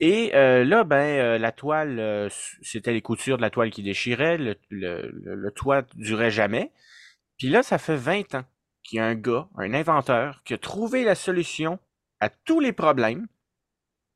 Et 0.00 0.34
euh, 0.34 0.64
là, 0.64 0.84
ben, 0.84 0.96
euh, 0.96 1.38
la 1.38 1.52
toile, 1.52 1.98
euh, 1.98 2.28
c'était 2.60 2.92
les 2.92 3.00
coutures 3.00 3.38
de 3.38 3.42
la 3.42 3.50
toile 3.50 3.70
qui 3.70 3.82
déchiraient, 3.82 4.36
le, 4.36 4.56
le, 4.68 5.10
le, 5.10 5.50
toit 5.50 5.82
durait 5.94 6.30
jamais. 6.30 6.70
Puis 7.38 7.48
là, 7.48 7.62
ça 7.62 7.78
fait 7.78 7.96
20 7.96 8.34
ans 8.34 8.44
qu'il 8.82 8.98
y 8.98 9.00
a 9.00 9.06
un 9.06 9.14
gars, 9.14 9.48
un 9.56 9.72
inventeur, 9.72 10.42
qui 10.44 10.52
a 10.54 10.58
trouvé 10.58 11.02
la 11.02 11.14
solution 11.14 11.78
à 12.20 12.28
tous 12.28 12.60
les 12.60 12.72
problèmes, 12.72 13.26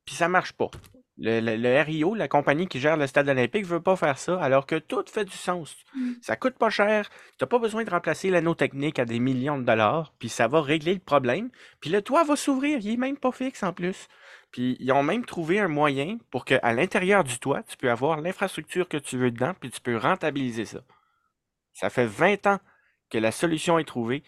puis 0.05 0.15
ça 0.15 0.27
marche 0.27 0.53
pas. 0.53 0.69
Le, 1.17 1.83
RIO, 1.83 2.15
la 2.15 2.27
compagnie 2.27 2.67
qui 2.67 2.79
gère 2.79 2.97
le 2.97 3.05
stade 3.05 3.29
olympique, 3.29 3.65
veut 3.65 3.81
pas 3.81 3.95
faire 3.95 4.17
ça, 4.17 4.41
alors 4.41 4.65
que 4.65 4.75
tout 4.75 5.03
fait 5.07 5.25
du 5.25 5.35
sens. 5.35 5.75
Mm. 5.93 6.13
Ça 6.21 6.35
coûte 6.35 6.55
pas 6.57 6.69
cher, 6.69 7.09
t'as 7.37 7.45
pas 7.45 7.59
besoin 7.59 7.83
de 7.83 7.89
remplacer 7.89 8.29
l'anneau 8.29 8.55
technique 8.55 8.97
à 8.97 9.05
des 9.05 9.19
millions 9.19 9.59
de 9.59 9.63
dollars, 9.63 10.13
puis 10.17 10.29
ça 10.29 10.47
va 10.47 10.61
régler 10.61 10.93
le 10.93 10.99
problème. 10.99 11.49
Puis 11.79 11.89
le 11.89 12.01
toit 12.01 12.23
va 12.23 12.35
s'ouvrir, 12.35 12.79
il 12.81 12.93
est 12.93 12.97
même 12.97 13.17
pas 13.17 13.31
fixe 13.31 13.61
en 13.61 13.73
plus. 13.73 14.07
Puis 14.51 14.75
ils 14.79 14.91
ont 14.91 15.03
même 15.03 15.25
trouvé 15.25 15.59
un 15.59 15.67
moyen 15.67 16.17
pour 16.29 16.45
que 16.45 16.55
à 16.61 16.73
l'intérieur 16.73 17.23
du 17.23 17.39
toit, 17.39 17.63
tu 17.63 17.77
peux 17.77 17.89
avoir 17.89 18.19
l'infrastructure 18.19 18.87
que 18.87 18.97
tu 18.97 19.17
veux 19.17 19.31
dedans, 19.31 19.53
puis 19.59 19.69
tu 19.69 19.79
peux 19.79 19.97
rentabiliser 19.97 20.65
ça. 20.65 20.81
Ça 21.73 21.89
fait 21.89 22.05
20 22.05 22.47
ans 22.47 22.59
que 23.09 23.17
la 23.17 23.31
solution 23.31 23.79
est 23.79 23.85
trouvée, 23.85 24.23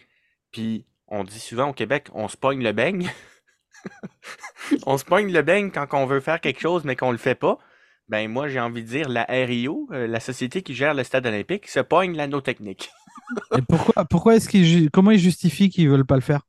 puis 0.50 0.86
on 1.08 1.24
dit 1.24 1.38
souvent 1.38 1.68
au 1.68 1.72
Québec, 1.72 2.08
on 2.14 2.28
se 2.28 2.36
pogne 2.36 2.62
le 2.62 2.72
beigne. 2.72 3.10
on 4.86 4.96
se 4.96 5.04
pogne 5.04 5.30
le 5.32 5.42
beigne 5.42 5.70
quand 5.70 5.86
on 5.92 6.06
veut 6.06 6.20
faire 6.20 6.40
quelque 6.40 6.60
chose, 6.60 6.84
mais 6.84 6.96
qu'on 6.96 7.12
le 7.12 7.18
fait 7.18 7.34
pas. 7.34 7.58
Ben 8.08 8.30
moi, 8.30 8.48
j'ai 8.48 8.60
envie 8.60 8.82
de 8.82 8.88
dire 8.88 9.08
la 9.08 9.24
RIO, 9.28 9.88
euh, 9.92 10.06
la 10.06 10.20
société 10.20 10.62
qui 10.62 10.74
gère 10.74 10.94
le 10.94 11.04
stade 11.04 11.26
olympique, 11.26 11.68
se 11.68 11.80
pogne 11.80 12.16
l'anneau 12.16 12.40
technique. 12.40 12.90
Et 13.56 13.62
pourquoi, 13.62 14.04
pourquoi 14.04 14.36
est-ce 14.36 14.48
qu'ils 14.48 14.90
comment 14.90 15.10
ils 15.10 15.18
justifient 15.18 15.70
qu'ils 15.70 15.88
veulent 15.88 16.06
pas 16.06 16.16
le 16.16 16.20
faire? 16.20 16.42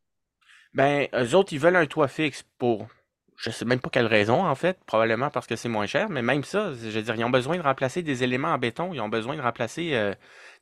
Ben, 0.74 1.08
eux 1.13 1.36
autres, 1.36 1.53
ils 1.53 1.60
veulent 1.60 1.77
un 1.77 1.86
toit 1.86 2.10
fixe 2.10 2.44
pour. 2.58 2.88
Je 3.37 3.49
sais 3.49 3.65
même 3.65 3.79
pas 3.79 3.89
quelle 3.89 4.05
raison, 4.05 4.45
en 4.45 4.55
fait. 4.55 4.79
Probablement 4.85 5.29
parce 5.29 5.47
que 5.47 5.55
c'est 5.55 5.69
moins 5.69 5.85
cher, 5.85 6.09
mais 6.09 6.21
même 6.21 6.43
ça, 6.43 6.73
je 6.73 6.89
veux 6.89 7.01
dire, 7.01 7.15
ils 7.15 7.23
ont 7.23 7.29
besoin 7.29 7.57
de 7.57 7.61
remplacer 7.61 8.01
des 8.01 8.23
éléments 8.23 8.49
en 8.49 8.57
béton. 8.57 8.93
Ils 8.93 9.01
ont 9.01 9.09
besoin 9.09 9.35
de 9.35 9.41
remplacer 9.41 9.93
euh, 9.93 10.13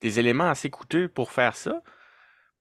des 0.01 0.19
éléments 0.19 0.49
assez 0.49 0.69
coûteux 0.69 1.07
pour 1.07 1.31
faire 1.31 1.55
ça. 1.55 1.81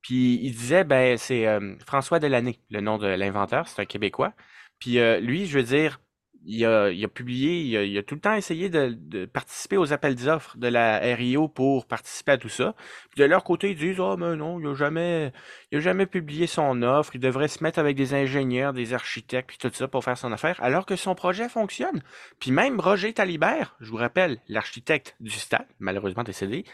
Puis 0.03 0.41
il 0.43 0.53
disait, 0.53 0.85
ben, 0.85 1.17
c'est 1.17 1.47
euh, 1.47 1.77
François 1.87 2.19
Delaney, 2.19 2.61
le 2.71 2.81
nom 2.81 2.99
de 2.99 3.07
l'inventeur, 3.07 3.69
c'est 3.69 3.83
un 3.83 3.87
Québécois. 3.87 4.35
Puis 4.79 4.99
euh, 4.99 5.21
lui, 5.21 5.47
je 5.47 5.59
veux 5.59 5.65
dire, 5.65 6.01
il 6.45 6.65
a, 6.65 6.91
il 6.91 7.05
a 7.05 7.09
publié, 7.09 7.85
il 7.87 7.99
a, 7.99 8.03
tout 8.03 8.15
le 8.15 8.21
temps 8.21 8.35
essayé 8.35 8.69
de, 8.69 9.25
participer 9.27 9.77
aux 9.77 9.93
appels 9.93 10.15
d'offres 10.15 10.57
de 10.57 10.69
la 10.69 10.99
RIO 10.99 11.49
pour 11.49 11.87
participer 11.87 12.33
à 12.33 12.39
tout 12.39 12.49
ça. 12.49 12.75
Puis 13.11 13.21
de 13.21 13.25
leur 13.25 13.45
côté, 13.45 13.71
ils 13.71 13.77
disent, 13.77 14.01
ah, 14.01 14.17
mais 14.19 14.37
non, 14.37 14.61
il 14.61 14.67
a 14.67 14.75
jamais. 14.75 15.33
N'a 15.73 15.81
jamais 15.81 16.07
publié 16.07 16.47
son 16.47 16.83
offre. 16.83 17.15
Il 17.15 17.21
devrait 17.21 17.49
se 17.49 17.63
mettre 17.63 17.79
avec 17.79 17.97
des 17.97 18.15
ingénieurs, 18.15 18.73
des 18.73 18.95
architectes, 18.95 19.49
puis 19.49 19.59
tout 19.59 19.71
ça 19.75 19.89
pour 19.89 20.05
faire 20.05 20.19
son 20.19 20.33
affaire, 20.33 20.63
alors 20.63 20.87
que 20.87 20.97
son 20.97 21.15
projet 21.15 21.49
fonctionne. 21.49 22.03
Puis 22.39 22.51
même 22.51 22.81
Roger 22.81 23.13
Talibert, 23.13 23.77
je 23.81 23.91
vous 23.91 23.97
rappelle, 23.97 24.39
l'architecte 24.49 25.17
du 25.21 25.31
stade, 25.31 25.67
malheureusement 25.79 26.25
décédé, 26.25 26.65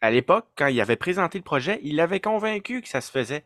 à 0.00 0.10
l'époque, 0.10 0.46
quand 0.56 0.68
il 0.68 0.80
avait 0.80 0.96
présenté 0.96 1.38
le 1.38 1.44
projet, 1.44 1.80
il 1.82 2.00
avait 2.00 2.20
convaincu 2.20 2.82
que 2.82 2.88
ça 2.88 3.00
se 3.00 3.10
faisait. 3.10 3.44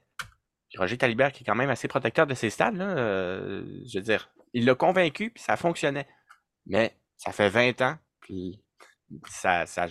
Roger 0.78 0.96
Talibert, 0.98 1.32
qui 1.32 1.42
est 1.42 1.46
quand 1.46 1.54
même 1.54 1.70
assez 1.70 1.88
protecteur 1.88 2.26
de 2.26 2.34
ses 2.34 2.50
stades, 2.50 2.80
euh, 2.80 3.64
je 3.86 3.98
veux 3.98 4.04
dire, 4.04 4.30
il 4.54 4.64
l'a 4.64 4.74
convaincu, 4.74 5.30
puis 5.30 5.42
ça 5.42 5.56
fonctionnait. 5.56 6.06
Mais 6.66 6.96
ça 7.16 7.32
fait 7.32 7.48
20 7.48 7.80
ans, 7.82 7.96
puis 8.20 8.60
ça, 9.28 9.66
ça, 9.66 9.86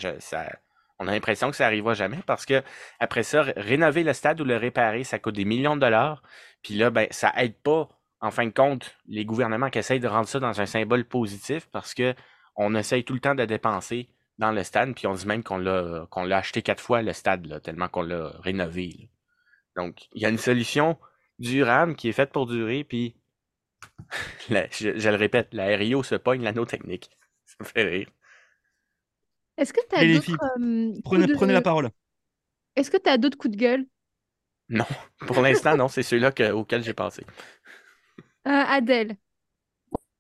on 1.00 1.08
a 1.08 1.12
l'impression 1.12 1.50
que 1.50 1.56
ça 1.56 1.66
n'arrivera 1.66 1.94
jamais 1.94 2.20
parce 2.26 2.46
que 2.46 2.64
après 3.00 3.24
ça, 3.24 3.44
ré- 3.44 3.54
rénover 3.58 4.04
le 4.04 4.14
stade 4.14 4.40
ou 4.42 4.46
le 4.46 4.58
réparer, 4.58 5.04
ça 5.04 5.20
coûte 5.20 5.36
des 5.36 5.46
millions 5.46 5.76
de 5.76 5.82
dollars. 5.82 6.22
Puis 6.64 6.76
là, 6.76 6.90
ben, 6.90 7.08
ça 7.12 7.34
aide 7.38 7.56
pas, 7.56 7.90
en 8.20 8.32
fin 8.32 8.46
de 8.46 8.52
compte, 8.52 8.96
les 9.08 9.26
gouvernements 9.26 9.70
qui 9.70 9.80
essayent 9.80 10.00
de 10.00 10.08
rendre 10.08 10.28
ça 10.28 10.40
dans 10.40 10.62
un 10.62 10.66
symbole 10.66 11.06
positif 11.06 11.68
parce 11.72 11.94
que 11.94 12.14
on 12.56 12.76
essaye 12.76 13.04
tout 13.04 13.14
le 13.14 13.20
temps 13.20 13.36
de 13.36 13.46
dépenser 13.46 14.10
dans 14.38 14.52
le 14.52 14.64
stade, 14.64 14.94
puis 14.96 15.08
on 15.08 15.14
dit 15.14 15.26
même 15.28 15.44
qu'on 15.44 15.58
l'a 15.58 16.08
acheté 16.32 16.62
quatre 16.62 16.82
fois 16.82 17.02
le 17.02 17.14
stade, 17.14 17.62
tellement 17.64 17.88
qu'on 17.88 18.02
l'a 18.02 18.32
rénové. 18.40 19.10
Donc, 19.76 20.08
il 20.14 20.22
y 20.22 20.26
a 20.26 20.30
une 20.30 20.38
solution 20.38 20.98
durable 21.40 21.96
qui 21.96 22.10
est 22.10 22.14
faite 22.14 22.32
pour 22.32 22.48
durer, 22.48 22.84
puis 22.84 23.16
la- 24.50 24.68
je, 24.72 24.98
je 24.98 25.10
le 25.10 25.16
répète, 25.16 25.50
la 25.54 25.66
RIO 25.78 26.04
se 26.04 26.16
pogne 26.16 26.44
l'anneau 26.44 26.66
technique. 26.66 27.10
Ça 27.46 27.56
me 27.62 27.66
fait 27.66 27.84
rire. 27.84 28.08
Est-ce 29.58 29.74
que 29.74 29.80
tu 29.90 29.96
as 29.96 30.06
d'autres 30.06 30.34
euh, 30.60 30.94
coups 31.04 31.04
Prenez, 31.04 31.28
de- 31.28 31.34
prenez 31.34 31.54
la 31.54 31.62
parole. 31.62 31.90
Est-ce 32.76 32.92
que 32.92 32.98
tu 32.98 33.10
as 33.10 33.18
d'autres 33.18 33.38
coups 33.38 33.54
de 33.56 33.58
gueule? 33.58 33.88
Non, 34.70 34.86
pour 35.28 35.42
l'instant, 35.42 35.76
non, 35.78 35.88
c'est 35.88 36.04
ceux-là 36.04 36.32
que- 36.32 36.52
auxquels 36.52 36.84
j'ai 36.84 36.94
pensé. 36.94 37.26
Euh, 38.48 38.50
Adèle 38.52 39.18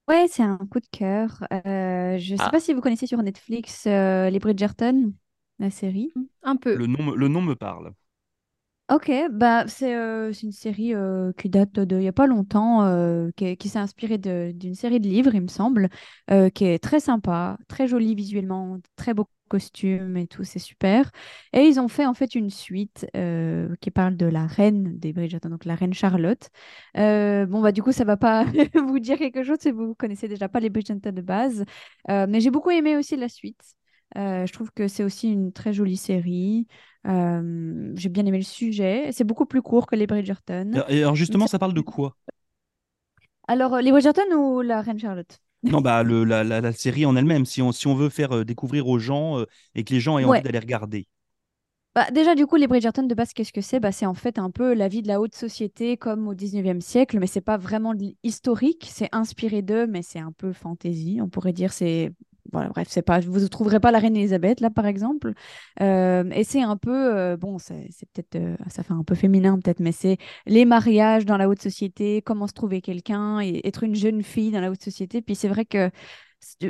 Ouais, 0.07 0.27
c'est 0.27 0.43
un 0.43 0.57
coup 0.57 0.79
de 0.79 0.87
cœur. 0.91 1.43
Euh, 1.65 2.17
je 2.17 2.35
sais 2.35 2.43
Ah. 2.43 2.49
pas 2.49 2.59
si 2.59 2.73
vous 2.73 2.81
connaissez 2.81 3.07
sur 3.07 3.21
Netflix 3.23 3.85
euh, 3.87 4.29
les 4.29 4.39
Bridgerton, 4.39 5.13
la 5.59 5.69
série. 5.69 6.11
Un 6.43 6.57
peu. 6.57 6.75
Le 6.75 6.87
nom, 6.87 7.03
me- 7.03 7.15
le 7.15 7.27
nom 7.29 7.41
me 7.41 7.55
parle. 7.55 7.93
Ok, 8.91 9.09
bah 9.31 9.65
c'est 9.67 9.95
euh, 9.95 10.33
une 10.33 10.51
série 10.51 10.93
euh, 10.93 11.31
qui 11.37 11.47
date 11.49 11.71
de 11.79 11.95
il 11.95 12.03
y 12.03 12.09
a 12.09 12.11
pas 12.11 12.27
longtemps, 12.27 12.83
euh, 12.83 13.31
qui, 13.37 13.69
s'est 13.69 13.79
inspirée 13.79 14.17
d'une 14.17 14.75
série 14.75 14.99
de 14.99 15.07
livres, 15.07 15.33
il 15.33 15.43
me 15.43 15.47
semble, 15.47 15.87
qui 16.53 16.65
est 16.65 16.83
très 16.83 16.99
sympa, 16.99 17.57
très 17.69 17.87
jolie 17.87 18.15
visuellement, 18.15 18.79
très 18.97 19.13
beaux 19.13 19.29
costumes 19.47 20.17
et 20.17 20.27
tout, 20.27 20.43
c'est 20.43 20.59
super. 20.59 21.09
Et 21.53 21.61
ils 21.61 21.79
ont 21.79 21.87
fait 21.87 22.05
en 22.05 22.13
fait 22.13 22.35
une 22.35 22.49
suite 22.49 23.07
qui 23.79 23.91
parle 23.91 24.17
de 24.17 24.25
la 24.25 24.45
reine 24.45 24.99
des 24.99 25.13
Bridgerton, 25.13 25.49
donc 25.49 25.63
la 25.63 25.75
reine 25.75 25.93
Charlotte. 25.93 26.49
Bon 26.95 27.61
bah 27.61 27.71
du 27.71 27.81
coup 27.81 27.93
ça 27.93 28.03
va 28.03 28.17
pas 28.17 28.43
vous 28.75 28.99
dire 28.99 29.17
quelque 29.17 29.43
chose 29.43 29.57
si 29.61 29.71
vous 29.71 29.95
connaissez 29.95 30.27
déjà 30.27 30.49
pas 30.49 30.59
les 30.59 30.69
Bridgerton 30.69 31.11
de 31.13 31.21
base, 31.21 31.63
mais 32.09 32.41
j'ai 32.41 32.51
beaucoup 32.51 32.71
aimé 32.71 32.97
aussi 32.97 33.15
la 33.15 33.29
suite. 33.29 33.80
Euh, 34.17 34.45
je 34.45 34.53
trouve 34.53 34.71
que 34.71 34.87
c'est 34.87 35.03
aussi 35.03 35.31
une 35.31 35.51
très 35.53 35.73
jolie 35.73 35.97
série. 35.97 36.67
Euh, 37.07 37.91
j'ai 37.95 38.09
bien 38.09 38.25
aimé 38.25 38.37
le 38.37 38.43
sujet. 38.43 39.11
C'est 39.11 39.23
beaucoup 39.23 39.45
plus 39.45 39.61
court 39.61 39.87
que 39.87 39.95
les 39.95 40.07
Bridgerton. 40.07 40.81
Et 40.89 40.99
alors 41.01 41.15
justement, 41.15 41.47
ça 41.47 41.59
parle 41.59 41.73
de 41.73 41.81
quoi? 41.81 42.15
Alors, 43.47 43.75
euh, 43.75 43.81
les 43.81 43.91
Bridgerton 43.91 44.31
ou 44.33 44.61
la 44.61 44.81
Reine 44.81 44.99
Charlotte? 44.99 45.39
Non, 45.63 45.81
bah 45.81 46.03
le, 46.03 46.23
la, 46.23 46.43
la- 46.43 46.61
la 46.61 46.71
série 46.73 47.05
en 47.05 47.15
elle-même, 47.15 47.45
si 47.45 47.61
on, 47.61 47.71
si 47.71 47.87
on 47.87 47.95
veut 47.95 48.09
faire 48.09 48.45
découvrir 48.45 48.87
aux 48.87 48.99
gens 48.99 49.39
euh, 49.39 49.45
et 49.75 49.83
que 49.83 49.93
les 49.93 49.99
gens 49.99 50.17
aient 50.19 50.23
Ouais. 50.23 50.25
envie 50.25 50.41
d'aller 50.41 50.59
regarder. 50.59 51.07
Bah, 51.93 52.09
déjà, 52.09 52.35
du 52.35 52.47
coup, 52.47 52.55
les 52.55 52.67
Bridgerton, 52.67 53.03
de 53.03 53.13
base, 53.13 53.33
qu'est-ce 53.33 53.51
que 53.51 53.59
c'est? 53.59 53.81
Bah, 53.81 53.91
c'est 53.91 54.05
en 54.05 54.13
fait 54.13 54.39
un 54.39 54.49
peu 54.49 54.73
la 54.73 54.87
vie 54.87 55.01
de 55.01 55.09
la 55.09 55.19
haute 55.19 55.35
société 55.35 55.97
comme 55.97 56.25
au 56.29 56.33
19e 56.33 56.79
siècle, 56.79 57.19
mais 57.19 57.27
c'est 57.27 57.41
pas 57.41 57.57
vraiment 57.57 57.93
historique. 58.23 58.87
C'est 58.89 59.09
inspiré 59.11 59.61
d'eux, 59.61 59.87
mais 59.87 60.01
c'est 60.01 60.19
un 60.19 60.31
peu 60.31 60.53
fantasy. 60.53 61.19
On 61.21 61.27
pourrait 61.29 61.51
dire 61.53 61.73
c'est. 61.73 62.11
Voilà, 62.51 62.69
bref, 62.69 62.87
c'est 62.89 63.01
pas. 63.01 63.19
Vous 63.21 63.39
ne 63.39 63.47
trouverez 63.47 63.79
pas 63.79 63.91
la 63.91 63.99
reine 63.99 64.15
Elisabeth, 64.15 64.59
là, 64.59 64.69
par 64.69 64.85
exemple. 64.85 65.33
Euh, 65.81 66.29
et 66.31 66.43
c'est 66.43 66.61
un 66.61 66.77
peu. 66.77 67.15
euh, 67.17 67.37
bon, 67.37 67.57
c'est 67.59 67.87
peut-être. 68.13 68.35
euh, 68.35 68.55
ça 68.67 68.83
fait 68.83 68.93
un 68.93 69.03
peu 69.03 69.15
féminin, 69.15 69.57
peut-être, 69.59 69.79
mais 69.79 69.91
c'est 69.93 70.17
les 70.45 70.65
mariages 70.65 71.25
dans 71.25 71.37
la 71.37 71.47
haute 71.49 71.61
société, 71.61 72.21
comment 72.21 72.47
se 72.47 72.53
trouver 72.53 72.81
quelqu'un, 72.81 73.39
et 73.41 73.65
être 73.67 73.83
une 73.83 73.95
jeune 73.95 74.23
fille 74.23 74.51
dans 74.51 74.61
la 74.61 74.71
haute 74.71 74.83
société. 74.83 75.21
Puis 75.21 75.35
c'est 75.35 75.47
vrai 75.47 75.65
que. 75.65 75.89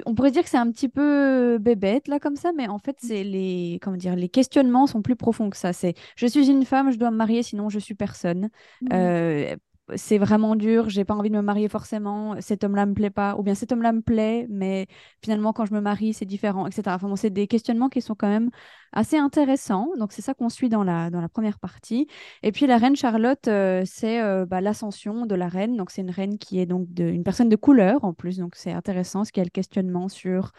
On 0.05 0.15
pourrait 0.15 0.31
dire 0.31 0.43
que 0.43 0.49
c'est 0.49 0.57
un 0.57 0.69
petit 0.69 0.89
peu 0.89 1.57
bébête 1.57 2.09
là 2.09 2.19
comme 2.19 2.35
ça, 2.35 2.51
mais 2.51 2.67
en 2.67 2.77
fait 2.77 2.97
c'est 2.99 3.23
les 3.23 3.79
comment 3.81 3.95
dire 3.95 4.17
les 4.17 4.27
questionnements 4.27 4.85
sont 4.85 5.01
plus 5.01 5.15
profonds 5.15 5.49
que 5.49 5.55
ça. 5.55 5.71
C'est 5.71 5.93
je 6.17 6.27
suis 6.27 6.49
une 6.49 6.65
femme, 6.65 6.91
je 6.91 6.97
dois 6.97 7.09
me 7.09 7.15
marier, 7.15 7.41
sinon 7.41 7.69
je 7.69 7.79
suis 7.79 7.95
personne. 7.95 8.49
Euh, 8.91 9.55
c'est 9.95 10.17
vraiment 10.17 10.55
dur, 10.55 10.89
j'ai 10.89 11.05
pas 11.05 11.13
envie 11.13 11.29
de 11.29 11.35
me 11.35 11.41
marier 11.41 11.69
forcément, 11.69 12.35
cet 12.39 12.63
homme-là 12.63 12.85
me 12.85 12.93
plaît 12.93 13.09
pas, 13.09 13.35
ou 13.37 13.43
bien 13.43 13.55
cet 13.55 13.71
homme-là 13.71 13.91
me 13.91 14.01
plaît, 14.01 14.47
mais 14.49 14.87
finalement 15.23 15.53
quand 15.53 15.65
je 15.65 15.73
me 15.73 15.81
marie 15.81 16.13
c'est 16.13 16.25
différent, 16.25 16.67
etc. 16.67 16.97
C'est 17.15 17.29
des 17.29 17.47
questionnements 17.47 17.89
qui 17.89 18.01
sont 18.01 18.15
quand 18.15 18.27
même 18.27 18.49
assez 18.93 19.17
intéressants. 19.17 19.89
Donc 19.97 20.11
c'est 20.11 20.21
ça 20.21 20.33
qu'on 20.33 20.49
suit 20.49 20.69
dans 20.69 20.83
la, 20.83 21.09
première 21.33 21.59
partie. 21.59 22.07
Et 22.43 22.51
puis 22.51 22.67
la 22.67 22.77
reine 22.77 22.95
Charlotte, 22.95 23.47
euh, 23.47 23.83
c'est 23.85 24.21
euh, 24.21 24.45
bah, 24.45 24.61
l'ascension 24.61 25.25
de 25.25 25.35
la 25.35 25.47
reine. 25.47 25.77
Donc 25.77 25.91
c'est 25.91 26.01
une 26.01 26.11
reine 26.11 26.37
qui 26.37 26.59
est 26.59 26.65
donc 26.65 26.87
une 26.97 27.23
personne 27.23 27.49
de 27.49 27.55
couleur 27.55 28.03
en 28.03 28.13
plus, 28.13 28.37
donc 28.37 28.55
c'est 28.55 28.71
intéressant, 28.71 29.23
ce 29.25 29.31
qu'il 29.31 29.41
y 29.41 29.43
a 29.43 29.45
le 29.45 29.49
questionnement 29.49 30.09
sur 30.09 30.51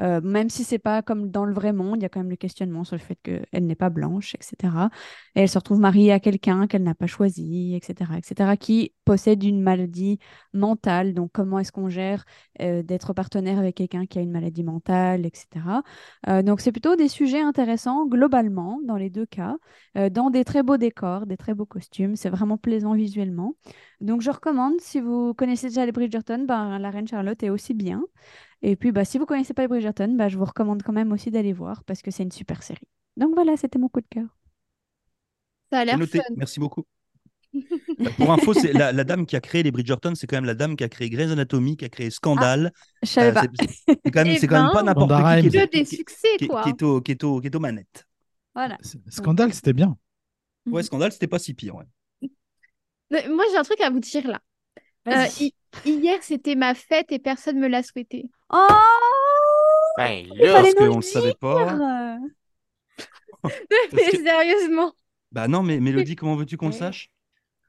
euh, 0.00 0.20
même 0.20 0.50
si 0.50 0.64
c'est 0.64 0.78
pas 0.78 1.02
comme 1.02 1.30
dans 1.30 1.44
le 1.44 1.54
vrai 1.54 1.72
monde, 1.72 1.98
il 1.98 2.02
y 2.02 2.06
a 2.06 2.08
quand 2.08 2.20
même 2.20 2.30
le 2.30 2.36
questionnement 2.36 2.84
sur 2.84 2.96
le 2.96 3.00
fait 3.00 3.16
qu'elle 3.22 3.66
n'est 3.66 3.74
pas 3.74 3.90
blanche, 3.90 4.34
etc. 4.34 4.90
Et 5.36 5.42
elle 5.42 5.48
se 5.48 5.58
retrouve 5.58 5.78
mariée 5.78 6.12
à 6.12 6.20
quelqu'un 6.20 6.66
qu'elle 6.66 6.82
n'a 6.82 6.94
pas 6.94 7.06
choisi, 7.06 7.74
etc., 7.74 8.10
etc., 8.16 8.56
qui 8.58 8.92
possède 9.04 9.42
une 9.44 9.60
maladie 9.62 10.18
mentale. 10.52 11.14
Donc, 11.14 11.30
comment 11.32 11.58
est-ce 11.58 11.72
qu'on 11.72 11.88
gère 11.88 12.24
euh, 12.60 12.82
d'être 12.82 13.12
partenaire 13.12 13.58
avec 13.58 13.76
quelqu'un 13.76 14.06
qui 14.06 14.18
a 14.18 14.22
une 14.22 14.32
maladie 14.32 14.64
mentale, 14.64 15.26
etc. 15.26 15.82
Euh, 16.28 16.42
donc, 16.42 16.60
c'est 16.60 16.72
plutôt 16.72 16.96
des 16.96 17.08
sujets 17.08 17.40
intéressants 17.42 18.06
globalement 18.06 18.80
dans 18.84 18.96
les 18.96 19.10
deux 19.10 19.26
cas, 19.26 19.56
dans 20.10 20.30
des 20.30 20.44
très 20.44 20.62
beaux 20.62 20.76
décors, 20.76 21.26
des 21.26 21.36
très 21.36 21.54
beaux 21.54 21.66
costumes. 21.66 22.16
C'est 22.16 22.30
vraiment 22.30 22.58
plaisant 22.58 22.94
visuellement. 22.94 23.54
Donc, 24.00 24.20
je 24.22 24.30
recommande, 24.30 24.80
si 24.80 25.00
vous 25.00 25.34
connaissez 25.34 25.68
déjà 25.68 25.86
les 25.86 25.92
Bridgerton, 25.92 26.44
ben, 26.46 26.78
la 26.78 26.90
Reine 26.90 27.06
Charlotte 27.08 27.42
est 27.42 27.50
aussi 27.50 27.74
bien. 27.74 28.02
Et 28.62 28.76
puis, 28.76 28.92
bah, 28.92 29.04
si 29.04 29.18
vous 29.18 29.26
connaissez 29.26 29.54
pas 29.54 29.62
les 29.62 29.68
Bridgerton, 29.68 30.14
bah, 30.16 30.28
je 30.28 30.36
vous 30.38 30.44
recommande 30.44 30.82
quand 30.82 30.92
même 30.92 31.12
aussi 31.12 31.30
d'aller 31.30 31.52
voir 31.52 31.84
parce 31.84 32.02
que 32.02 32.10
c'est 32.10 32.22
une 32.22 32.32
super 32.32 32.62
série. 32.62 32.88
Donc 33.16 33.34
voilà, 33.34 33.56
c'était 33.56 33.78
mon 33.78 33.88
coup 33.88 34.00
de 34.00 34.06
cœur. 34.10 34.26
Ça 35.70 35.80
a 35.80 35.84
l'air 35.84 35.98
noté. 35.98 36.18
fun. 36.18 36.24
Merci 36.36 36.60
beaucoup. 36.60 36.84
Pour 38.16 38.32
info, 38.32 38.52
c'est 38.52 38.72
la, 38.72 38.92
la 38.92 39.04
dame 39.04 39.26
qui 39.26 39.36
a 39.36 39.40
créé 39.40 39.62
les 39.62 39.70
Bridgerton, 39.70 40.14
c'est 40.16 40.26
quand 40.26 40.36
même 40.36 40.44
la 40.44 40.54
dame 40.54 40.74
qui 40.76 40.82
a 40.82 40.88
créé 40.88 41.08
Grey's 41.08 41.30
Anatomy, 41.30 41.76
qui 41.76 41.84
a 41.84 41.88
créé 41.88 42.10
Scandale. 42.10 42.72
Je 43.02 43.08
savais 43.08 43.28
Euh, 43.28 43.32
pas. 43.32 43.42
c'est- 43.60 44.10
quand 44.10 44.24
même, 44.24 44.36
Eh 44.40 44.46
quand 44.46 44.62
même 44.62 44.72
pas 44.72 44.82
ben, 44.82 44.86
n'importe 44.86 45.42
qui 45.42 45.50
qui 45.50 45.68
des 45.78 45.84
succès, 45.84 46.28
qui- 46.38 46.48
quoi. 46.48 46.62
qui 46.64 46.70
est 46.70 46.82
au- 46.82 47.00
qui 47.00 47.12
est 47.12 47.22
au- 47.24 47.40
qui 47.40 47.46
est 47.46 47.54
aux 47.54 47.60
manettes. 47.60 48.06
Voilà. 48.54 48.76
Scandale, 49.08 49.52
c'était 49.54 49.72
bien. 49.72 49.96
Ouais, 50.66 50.80
Mhm. 50.80 50.82
Scandale, 50.82 51.12
c'était 51.12 51.28
pas 51.28 51.38
si 51.38 51.54
pire. 51.54 51.76
ouais. 51.76 51.84
Mais 53.14 53.28
Moi, 53.28 53.44
j'ai 53.50 53.56
un 53.58 53.62
truc 53.62 53.80
à 53.80 53.90
vous 53.90 54.00
dire 54.00 54.26
là. 54.28 54.40
Euh, 55.08 55.26
hi- 55.40 55.54
hier, 55.84 56.18
c'était 56.22 56.54
ma 56.54 56.74
fête 56.74 57.12
et 57.12 57.18
personne 57.18 57.58
me 57.58 57.68
l'a 57.68 57.82
souhaité. 57.82 58.30
Oh 58.52 58.56
Ben 59.96 60.26
là, 60.34 60.54
Parce 60.54 60.74
qu'on 60.74 60.84
le 60.86 60.96
le 60.96 61.02
savait 61.02 61.34
pas. 61.34 62.18
Mais 63.92 64.10
que- 64.10 64.16
sérieusement. 64.22 64.92
Bah 65.32 65.48
non, 65.48 65.62
mais 65.62 65.80
Mélodie, 65.80 66.16
comment 66.16 66.36
veux-tu 66.36 66.56
qu'on 66.56 66.66
le 66.68 66.72
sache? 66.72 67.10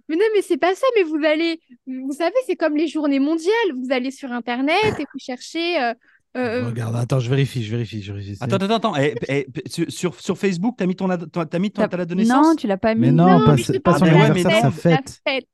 Mais 0.08 0.16
non, 0.16 0.26
mais 0.36 0.42
c'est 0.44 0.58
pas 0.58 0.76
ça. 0.76 0.86
Mais 0.96 1.04
vous 1.04 1.24
allez, 1.26 1.60
vous 1.88 2.14
savez, 2.14 2.36
c'est 2.46 2.56
comme 2.56 2.78
les 2.78 2.88
journées 2.88 3.20
mondiales. 3.20 3.72
Vous 3.74 3.92
allez 3.92 4.12
sur 4.12 4.32
Internet 4.32 5.00
et 5.00 5.06
vous 5.12 5.20
cherchez. 5.20 5.82
euh, 5.82 5.94
euh, 6.36 6.66
Regarde, 6.68 6.96
attends, 6.96 7.20
je 7.20 7.30
vérifie, 7.30 7.64
je 7.64 7.72
vérifie, 7.72 8.02
je 8.02 8.14
vérifie. 8.14 8.38
Attends, 8.42 8.58
attends, 8.58 8.76
attends. 8.76 8.96
eh, 8.98 9.16
eh, 9.30 9.48
sur, 9.90 10.20
sur, 10.20 10.38
Facebook, 10.38 10.76
t'as 10.78 10.86
mis 10.86 10.96
ton, 10.96 11.10
ad- 11.10 11.30
t'as 11.32 11.60
mis 11.60 11.72
ton, 11.72 11.82
T'as- 11.82 11.88
ta 11.88 11.98
date 11.98 12.10
de 12.10 12.16
naissance 12.16 12.48
Non, 12.48 12.56
tu 12.56 12.68
l'as 12.68 12.78
pas 12.78 12.94
mis. 12.96 13.02
Mais 13.02 13.12
non, 13.12 13.40
non, 13.40 13.46
pas, 13.46 13.56
mais 13.56 13.80
pas 13.80 13.98
son 13.98 14.06
la 14.06 14.26
anniversaire, 14.26 14.62
sa 14.62 14.72
fête, 14.72 15.22
la 15.26 15.32
fête. 15.34 15.48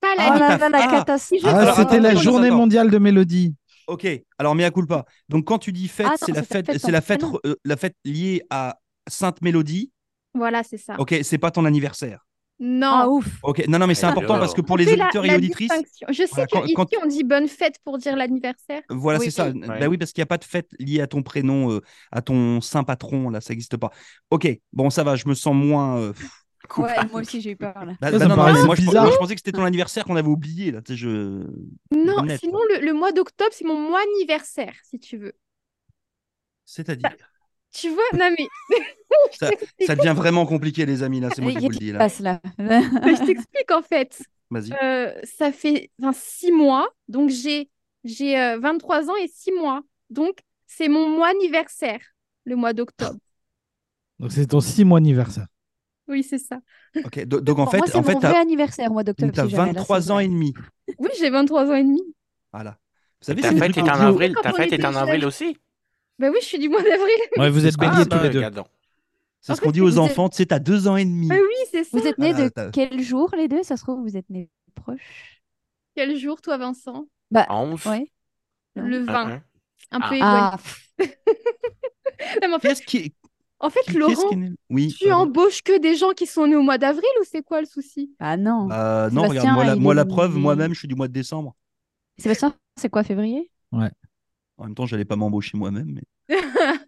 Pas 0.00 0.08
Oh 0.14 0.18
la 0.18 0.54
Ah, 0.54 0.68
la 0.68 0.78
ah. 0.82 0.90
catastrophe. 0.98 1.40
Ah, 1.44 1.74
c'était 1.76 2.00
la 2.00 2.14
journée 2.14 2.46
attends. 2.48 2.56
mondiale 2.56 2.90
de 2.90 2.98
Mélodie. 2.98 3.54
Ok, 3.86 4.06
alors 4.38 4.54
mea 4.54 4.70
culpa. 4.70 5.04
Donc 5.28 5.44
quand 5.46 5.58
tu 5.58 5.72
dis 5.72 5.88
fête, 5.88 6.06
c'est 6.16 6.32
la 6.32 6.40
la 6.40 6.42
fête, 6.42 6.78
c'est 6.78 6.90
la 6.92 7.00
fête, 7.00 7.24
euh, 7.44 7.56
la 7.64 7.76
fête 7.76 7.96
liée 8.04 8.42
à 8.50 8.76
Sainte 9.08 9.42
Mélodie. 9.42 9.90
Voilà, 10.34 10.62
c'est 10.62 10.78
ça. 10.78 10.94
Ok, 10.98 11.16
c'est 11.22 11.38
pas 11.38 11.50
ton 11.50 11.64
anniversaire. 11.64 12.24
Non. 12.62 12.90
Ah 12.92 13.08
ouf. 13.08 13.26
Ok, 13.42 13.66
non, 13.68 13.78
non, 13.78 13.86
mais 13.86 13.94
c'est 13.94 14.04
Mais 14.06 14.12
important 14.12 14.38
parce 14.38 14.52
que 14.52 14.60
pour 14.60 14.76
les 14.76 14.84
la- 14.84 14.92
auditeurs 15.04 15.24
la 15.24 15.32
et 15.32 15.36
auditrices, 15.36 15.70
distinction. 15.70 16.06
Je 16.10 16.14
sais 16.14 16.28
Voilà, 16.30 16.46
quand- 16.46 16.60
qu'ici, 16.62 16.74
quand- 16.74 16.86
on 17.02 17.06
dit 17.06 17.24
bonne 17.24 17.48
fête 17.48 17.76
pour 17.84 17.96
dire 17.96 18.16
l'anniversaire. 18.16 18.82
voilà, 18.90 19.18
Oui, 19.18 19.24
c'est 19.24 19.30
ça. 19.30 19.48
oui. 19.48 19.60
Bah 19.66 19.78
Ouais. 19.78 19.86
oui, 19.86 19.96
parce 19.96 20.12
qu'il 20.12 20.20
n'y 20.20 20.24
a 20.24 20.26
pas 20.26 20.36
de 20.36 20.44
fête 20.44 20.68
liée 20.78 21.00
à 21.00 21.06
ton 21.06 21.22
prénom, 21.22 21.72
euh, 21.72 21.80
à 22.12 22.20
ton 22.20 22.60
saint 22.60 22.84
patron, 22.84 23.30
là, 23.30 23.40
ça 23.40 23.54
n'existe 23.54 23.78
pas. 23.78 23.90
Ok, 24.30 24.46
bon, 24.74 24.90
ça 24.90 25.04
va, 25.04 25.16
je 25.16 25.26
me 25.26 25.32
sens 25.34 25.54
moins. 25.54 25.98
euh. 25.98 26.12
Ouais, 26.76 26.94
moi 27.10 27.22
aussi 27.22 27.40
j'ai 27.40 27.52
eu 27.52 27.56
peur 27.56 27.72
là. 27.84 27.94
Bah, 28.00 28.10
Ça, 28.10 28.12
bah 28.12 28.18
ça 28.18 28.26
non, 28.28 28.36
non, 28.36 28.64
moi, 28.66 28.74
je, 28.76 28.82
bizarre. 28.82 29.04
moi, 29.04 29.12
je 29.12 29.16
pensais 29.18 29.34
que 29.34 29.40
c'était 29.40 29.52
ton 29.56 29.64
anniversaire 29.64 30.04
qu'on 30.04 30.16
avait 30.16 30.28
oublié, 30.28 30.70
là. 30.70 30.82
Tu 30.82 30.92
sais, 30.92 30.96
je. 30.98 31.08
Non, 31.96 32.18
Honnête, 32.18 32.40
sinon, 32.40 32.58
le, 32.74 32.84
le 32.84 32.92
mois 32.92 33.10
d'octobre, 33.12 33.50
c'est 33.52 33.64
mon 33.64 33.80
mois 33.88 34.00
anniversaire, 34.16 34.74
si 34.84 34.98
tu 35.00 35.16
veux. 35.16 35.32
C'est-à-dire? 36.66 37.10
Tu 37.72 37.88
vois, 37.88 38.04
non 38.18 38.30
mais 38.38 38.46
Ça, 39.32 39.50
ça 39.86 39.96
devient 39.96 40.14
vraiment 40.16 40.46
compliqué, 40.46 40.86
les 40.86 41.02
amis, 41.02 41.20
là, 41.20 41.28
c'est 41.34 41.42
moi 41.42 41.52
qui 41.52 41.58
vous 41.58 41.68
le 41.70 41.76
dis, 41.76 41.92
là. 41.92 41.98
passe 41.98 42.20
là 42.20 42.40
Mais 42.58 42.80
je 42.82 43.24
t'explique 43.26 43.70
en 43.70 43.82
fait. 43.82 44.22
Vas-y. 44.50 44.72
Euh, 44.82 45.12
ça 45.24 45.52
fait 45.52 45.90
enfin, 46.02 46.12
six 46.12 46.52
mois, 46.52 46.88
donc 47.08 47.30
j'ai 47.30 47.70
j'ai 48.04 48.38
euh, 48.40 48.58
23 48.58 49.08
ans 49.10 49.16
et 49.16 49.28
six 49.28 49.52
mois. 49.52 49.82
Donc 50.10 50.38
c'est 50.66 50.88
mon 50.88 51.08
mois 51.08 51.28
anniversaire, 51.28 52.00
le 52.44 52.56
mois 52.56 52.72
d'octobre. 52.72 53.18
Donc 54.18 54.32
c'est 54.32 54.46
ton 54.46 54.60
6 54.60 54.84
mois 54.84 54.98
anniversaire. 54.98 55.46
Oui, 56.08 56.22
c'est 56.22 56.38
ça. 56.38 56.58
Ok, 57.04 57.24
do- 57.24 57.40
donc 57.40 57.58
en 57.60 57.66
fait, 57.66 57.78
moi, 57.78 57.86
c'est 57.86 57.96
en 57.96 58.02
fait, 58.02 58.14
mon 58.14 58.20
t'as 58.20 58.30
vrai 58.30 58.40
anniversaire, 58.40 58.90
mois 58.90 59.04
d'octobre. 59.04 59.32
si 59.32 59.48
jamais, 59.50 59.72
là, 59.72 59.80
23 59.80 60.02
c'est 60.02 60.10
ans 60.10 60.18
et 60.18 60.28
demi. 60.28 60.52
Oui, 60.98 61.08
j'ai 61.18 61.30
23 61.30 61.70
ans 61.70 61.74
et 61.74 61.84
demi. 61.84 62.02
Voilà. 62.52 62.72
Vous 63.22 63.26
savez, 63.26 63.42
ta 63.42 63.52
fête 63.52 63.76
est 63.76 63.82
en 63.82 63.86
avril. 63.86 64.34
Ta 64.42 64.52
fête 64.52 64.72
est 64.72 64.84
en 64.84 64.94
avril 64.94 65.24
aussi. 65.24 65.56
Ben 66.18 66.30
oui, 66.32 66.38
je 66.42 66.46
suis 66.46 66.58
du 66.58 66.68
mois 66.68 66.82
d'avril. 66.82 67.16
Ouais, 67.38 67.48
vous 67.48 67.64
êtes 67.64 67.76
Ah, 67.78 67.88
béliers 67.90 68.04
bah, 68.04 68.16
tous 68.18 68.22
les 68.24 68.30
deux. 68.30 68.60
C'est 69.40 69.54
ce 69.54 69.60
qu'on 69.60 69.70
dit 69.70 69.80
aux 69.80 69.92
êtes- 69.92 69.98
enfants, 69.98 70.28
tu 70.28 70.36
sais, 70.36 70.46
t'as 70.46 70.58
deux 70.58 70.86
ans 70.86 70.96
et 70.96 71.04
demi. 71.04 71.28
Ben 71.28 71.38
oui, 71.40 71.54
c'est 71.70 71.84
ça. 71.84 71.98
Vous 71.98 72.06
êtes 72.06 72.18
nés 72.18 72.32
Voilà, 72.32 72.44
de 72.48 72.52
t'as- 72.52 72.70
quel 72.70 73.00
jour 73.02 73.30
les 73.36 73.48
deux? 73.48 73.62
Ça 73.62 73.76
se 73.76 73.82
trouve, 73.82 74.00
vous 74.02 74.16
êtes 74.16 74.28
nés 74.28 74.50
proches. 74.74 75.40
Quel 75.96 76.16
jour, 76.16 76.40
toi, 76.40 76.58
Vincent? 76.58 77.06
Bah, 77.30 77.46
11. 77.50 77.84
ouais. 77.86 78.10
Non. 78.76 78.82
Le 78.84 78.98
20. 78.98 79.14
un, 79.14 79.30
un. 79.32 79.42
Un 79.92 80.00
peu 80.08 80.18
Ah. 80.20 80.56
Ah, 80.56 80.58
Non, 82.42 82.48
mais 82.48 82.54
en 82.54 82.58
fait, 82.58 82.74
qui, 82.84 83.14
en 83.60 83.70
fait 83.70 83.80
qui- 83.80 83.86
qu'est-ce 83.94 83.98
Laurent, 83.98 84.28
qui 84.28 84.34
est 84.34 84.36
né- 84.36 84.52
Oui. 84.68 84.94
tu 84.98 85.10
embauches 85.10 85.62
que 85.62 85.78
des 85.78 85.96
gens 85.96 86.10
qui 86.10 86.26
sont 86.26 86.46
nés 86.46 86.54
au 86.56 86.62
mois 86.62 86.76
d'avril 86.78 87.08
ou 87.20 87.24
c'est 87.24 87.42
quoi 87.42 87.60
le 87.60 87.66
souci? 87.66 88.14
bah 88.20 88.36
non. 88.36 88.66
Bah, 88.66 89.08
non, 89.10 89.22
regarde, 89.26 89.48
moi, 89.54 89.64
la, 89.64 89.74
il 89.74 89.80
moi, 89.80 89.94
est 89.94 89.96
la 89.96 90.04
né- 90.04 90.08
preuve, 90.14 90.36
moi-même, 90.36 90.74
je 90.74 90.78
suis 90.80 90.88
du 90.88 90.94
mois 90.94 91.08
de 91.08 91.12
décembre. 91.14 91.56
Sébastien, 92.18 92.54
c'est 92.76 92.90
quoi 92.90 93.02
février? 93.04 93.50
En 93.72 94.64
même 94.64 94.74
temps, 94.74 94.84
j'allais 94.86 95.06
pas 95.06 95.16
m'embaucher 95.16 95.56
moi-même. 95.56 95.94
mais- 95.94 96.36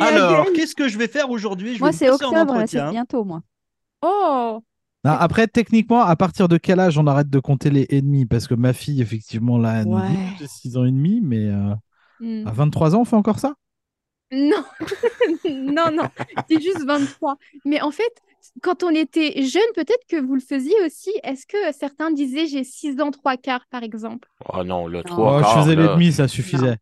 Alors, 0.00 0.46
qu'est-ce 0.54 0.74
que 0.74 0.88
je 0.88 0.98
vais 0.98 1.08
faire 1.08 1.30
aujourd'hui? 1.30 1.78
Moi, 1.78 1.92
c'est 1.92 2.10
octobre, 2.10 2.62
c'est 2.66 2.90
bientôt, 2.90 3.24
moi. 3.24 3.42
Oh! 4.02 4.60
Non, 5.04 5.12
après, 5.12 5.46
techniquement, 5.46 6.00
à 6.00 6.16
partir 6.16 6.48
de 6.48 6.56
quel 6.56 6.80
âge 6.80 6.96
on 6.98 7.06
arrête 7.06 7.28
de 7.28 7.38
compter 7.38 7.68
les 7.70 7.86
ennemis? 7.90 8.24
Parce 8.26 8.46
que 8.46 8.54
ma 8.54 8.72
fille, 8.72 9.02
effectivement, 9.02 9.58
là, 9.58 9.80
elle 9.80 9.88
nous 9.88 10.00
dit, 10.00 10.06
Ouais. 10.16 10.34
j'ai 10.38 10.46
6 10.46 10.76
ans 10.78 10.84
et 10.84 10.90
demi, 10.90 11.20
mais 11.22 11.46
euh, 11.48 11.74
Hmm. 12.20 12.46
à 12.46 12.52
23 12.52 12.94
ans, 12.94 13.00
on 13.00 13.04
fait 13.04 13.16
encore 13.16 13.38
ça? 13.38 13.54
Non, 14.32 14.64
non, 15.44 15.90
non, 15.92 16.04
c'est 16.48 16.60
juste 16.60 16.84
23. 16.86 17.36
Mais 17.64 17.80
en 17.82 17.90
fait, 17.90 18.12
quand 18.62 18.82
on 18.82 18.90
était 18.90 19.42
jeune, 19.42 19.62
peut-être 19.74 20.06
que 20.08 20.16
vous 20.20 20.34
le 20.34 20.40
faisiez 20.40 20.74
aussi. 20.86 21.10
Est-ce 21.22 21.46
que 21.46 21.56
certains 21.78 22.10
disaient 22.10 22.46
j'ai 22.46 22.64
6 22.64 22.98
ans, 23.00 23.10
3 23.10 23.36
quarts, 23.36 23.66
par 23.70 23.82
exemple? 23.82 24.28
Oh 24.52 24.64
non, 24.64 24.86
le 24.86 24.98
Non. 24.98 25.02
3 25.04 25.40
Oh, 25.40 25.44
Je 25.44 25.60
faisais 25.60 25.76
les 25.76 25.84
là. 25.84 25.94
demi, 25.94 26.12
ça 26.12 26.28
suffisait. 26.28 26.76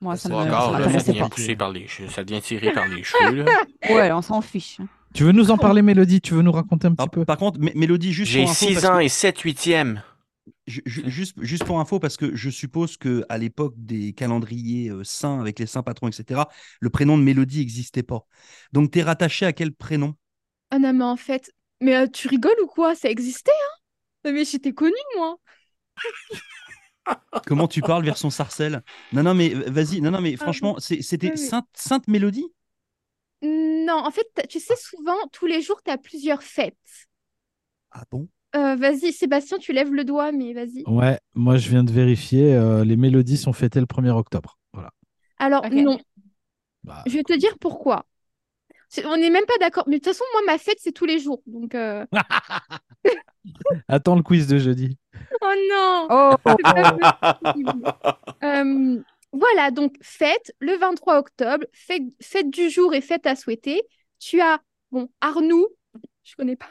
Moi, 0.00 0.16
ça 0.16 0.28
me 0.28 0.32
Trois 0.34 0.44
Ouais, 0.44 0.50
quarts, 0.50 0.72
ça 0.72 0.78
là, 0.78 0.88
ça 0.88 1.02
devient 1.12 1.18
pas. 1.20 1.28
poussé 1.28 1.56
par 1.56 1.70
les 1.70 1.86
cheveux. 1.88 2.08
Ça 2.08 2.24
devient 2.24 2.40
tiré 2.40 2.70
par 2.70 2.86
les 2.86 3.02
cheveux, 3.02 3.34
là. 3.36 3.44
Ouais, 3.90 4.12
on 4.12 4.22
s'en 4.22 4.40
fiche. 4.40 4.78
Tu 5.14 5.24
veux 5.24 5.32
nous 5.32 5.50
en 5.50 5.56
parler, 5.58 5.82
Mélodie? 5.82 6.20
Tu 6.20 6.34
veux 6.34 6.42
nous 6.42 6.52
raconter 6.52 6.86
un 6.86 6.90
petit 6.94 7.02
Alors, 7.02 7.10
peu? 7.10 7.24
par 7.24 7.38
contre, 7.38 7.58
Mé- 7.58 7.72
Mélodie, 7.74 8.12
juste 8.12 8.32
J'ai 8.32 8.40
pour 8.40 8.50
info, 8.50 8.66
6 8.66 8.74
parce 8.74 8.86
ans 8.86 8.98
que- 8.98 9.04
et 9.04 9.08
7 9.08 9.38
huitièmes. 9.40 10.02
ju- 10.66 10.82
ju- 10.86 11.02
juste, 11.10 11.34
juste 11.42 11.64
pour 11.64 11.80
info, 11.80 11.98
parce 11.98 12.16
que 12.16 12.36
je 12.36 12.50
suppose 12.50 12.96
que 12.96 13.24
à 13.28 13.38
l'époque 13.38 13.74
des 13.76 14.12
calendriers 14.12 14.90
euh, 14.90 15.02
saints, 15.04 15.40
avec 15.40 15.58
les 15.58 15.66
saints 15.66 15.82
patrons, 15.82 16.08
etc., 16.08 16.48
le 16.80 16.90
prénom 16.90 17.18
de 17.18 17.22
Mélodie 17.22 17.58
n'existait 17.60 18.02
pas. 18.02 18.26
Donc, 18.72 18.90
tu 18.92 18.98
es 18.98 19.02
rattaché 19.02 19.46
à 19.46 19.52
quel 19.52 19.72
prénom? 19.72 20.14
Ah 20.70 20.78
non, 20.78 20.92
mais 20.92 21.04
en 21.04 21.16
fait, 21.16 21.50
mais 21.80 21.96
euh, 21.96 22.06
tu 22.06 22.28
rigoles 22.28 22.60
ou 22.62 22.66
quoi? 22.66 22.94
Ça 22.94 23.08
existait, 23.10 23.50
hein? 24.24 24.32
Mais 24.32 24.44
j'étais 24.44 24.72
connue, 24.72 24.92
moi. 25.16 25.36
Comment 27.46 27.68
tu 27.68 27.82
parles 27.82 28.04
version 28.04 28.30
sarcelle 28.30 28.82
Non, 29.12 29.22
non, 29.22 29.34
mais 29.34 29.48
vas-y. 29.50 30.00
Non, 30.00 30.10
non, 30.10 30.20
mais 30.20 30.36
franchement, 30.36 30.76
c'est- 30.78 31.02
c'était 31.02 31.32
Sainte, 31.36 31.66
Sainte 31.74 32.06
Mélodie? 32.08 32.46
Non, 33.42 33.94
en 34.04 34.10
fait, 34.10 34.26
tu 34.48 34.58
sais, 34.60 34.76
souvent, 34.76 35.16
tous 35.32 35.46
les 35.46 35.62
jours, 35.62 35.80
tu 35.82 35.90
as 35.90 35.98
plusieurs 35.98 36.42
fêtes. 36.42 36.76
Ah 37.90 38.04
bon? 38.10 38.28
Euh, 38.56 38.76
vas-y, 38.76 39.12
Sébastien, 39.12 39.58
tu 39.58 39.72
lèves 39.72 39.92
le 39.92 40.04
doigt, 40.04 40.32
mais 40.32 40.52
vas-y. 40.52 40.84
Ouais, 40.86 41.18
moi, 41.34 41.56
je 41.56 41.68
viens 41.68 41.84
de 41.84 41.92
vérifier. 41.92 42.54
euh, 42.54 42.84
les 42.84 42.96
mélodies 42.96 43.36
sont 43.36 43.52
fêtées 43.52 43.80
le 43.80 43.86
1er 43.86 44.10
octobre. 44.10 44.58
Voilà. 44.72 44.90
Alors, 45.38 45.66
non, 45.70 45.98
Bah, 46.84 47.04
je 47.06 47.12
vais 47.14 47.24
te 47.24 47.32
dire 47.32 47.58
pourquoi. 47.58 48.06
On 49.04 49.16
n'est 49.16 49.30
même 49.30 49.44
pas 49.46 49.58
d'accord. 49.60 49.84
Mais 49.86 49.98
de 49.98 50.04
toute 50.04 50.12
façon, 50.14 50.24
moi, 50.32 50.42
ma 50.46 50.58
fête, 50.58 50.78
c'est 50.80 50.92
tous 50.92 51.04
les 51.04 51.18
jours. 51.18 51.42
Donc, 51.46 51.74
euh, 51.74 52.06
attends 53.88 54.16
le 54.16 54.22
quiz 54.22 54.46
de 54.46 54.58
jeudi. 54.58 54.98
oh 55.40 55.54
non! 55.70 56.06
Oh. 56.10 56.34
Euh, 58.44 59.02
voilà, 59.32 59.72
donc 59.72 59.96
fête 60.00 60.52
le 60.60 60.76
23 60.78 61.18
octobre, 61.18 61.64
fête, 61.72 62.04
fête 62.22 62.50
du 62.50 62.70
jour 62.70 62.94
et 62.94 63.00
fête 63.00 63.26
à 63.26 63.34
souhaiter. 63.34 63.82
Tu 64.20 64.40
as, 64.40 64.60
bon, 64.92 65.08
Arnoux, 65.20 65.66
je 66.22 66.36
connais 66.36 66.54
pas, 66.54 66.68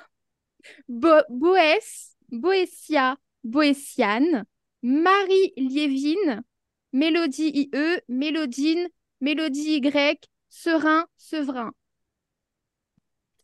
Bo- 0.87 1.25
Boès, 1.29 2.15
Boétia, 2.31 3.17
Boétiane, 3.43 4.45
Marie 4.81 5.51
Liévine, 5.57 6.41
Mélodie 6.93 7.69
IE, 7.73 7.99
Mélodine, 8.07 8.87
Mélodie 9.19 9.75
Y, 9.79 10.29
Serein, 10.49 11.05
Severin. 11.17 11.73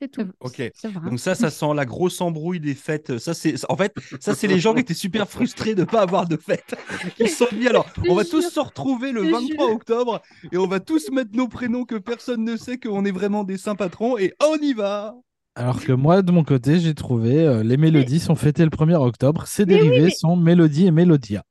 C'est 0.04 0.10
tout. 0.10 0.30
Ok. 0.42 0.62
Donc 1.10 1.18
ça, 1.20 1.34
ça 1.34 1.50
sent 1.50 1.74
la 1.76 1.86
grosse 1.86 2.20
embrouille 2.20 2.60
des 2.60 2.74
fêtes. 2.76 3.18
Ça, 3.20 3.34
c'est 3.34 3.56
en 3.70 3.78
fait, 3.78 3.94
ça, 4.20 4.36
c'est 4.36 4.48
les 4.48 4.60
gens 4.60 4.74
qui 4.74 4.82
étaient 4.82 4.94
super 4.94 5.30
frustrés 5.30 5.76
de 5.76 5.82
ne 5.82 5.86
pas 5.86 6.02
avoir 6.02 6.28
de 6.28 6.36
fête. 6.36 6.76
Ils 7.20 7.30
se 7.30 7.38
sont 7.46 7.56
dit 7.56 7.68
alors, 7.70 7.86
on 8.10 8.16
va 8.16 8.26
tous 8.26 8.42
se 8.50 8.60
retrouver 8.60 9.14
le 9.14 9.24
Je 9.24 9.30
23 9.30 9.66
jure. 9.68 9.76
octobre 9.76 10.22
et 10.52 10.58
on 10.58 10.68
va 10.68 10.82
tous 10.82 11.10
mettre 11.12 11.30
nos 11.34 11.48
prénoms 11.48 11.86
que 11.86 11.96
personne 11.96 12.44
ne 12.44 12.58
sait 12.58 12.78
qu'on 12.78 13.06
est 13.06 13.12
vraiment 13.12 13.46
des 13.46 13.58
saints 13.58 13.76
patrons 13.76 14.18
et 14.18 14.34
on 14.44 14.58
y 14.58 14.74
va. 14.74 15.16
Alors 15.56 15.82
que 15.82 15.94
moi, 15.94 16.22
de 16.22 16.32
mon 16.34 16.44
côté, 16.44 16.80
j'ai 16.80 16.96
trouvé 16.96 17.40
euh, 17.48 17.64
les 17.64 17.78
mélodies 17.78 18.20
sont 18.20 18.36
fêtées 18.36 18.64
le 18.66 18.72
1er 18.72 18.96
octobre. 18.96 19.48
Ces 19.48 19.66
Mais 19.66 19.76
oui, 19.76 19.82
dérivés 19.88 20.06
mais- 20.08 20.12
sont 20.12 20.36
Mélodie 20.36 20.88
et 20.88 20.92
Mélodia. 20.92 21.44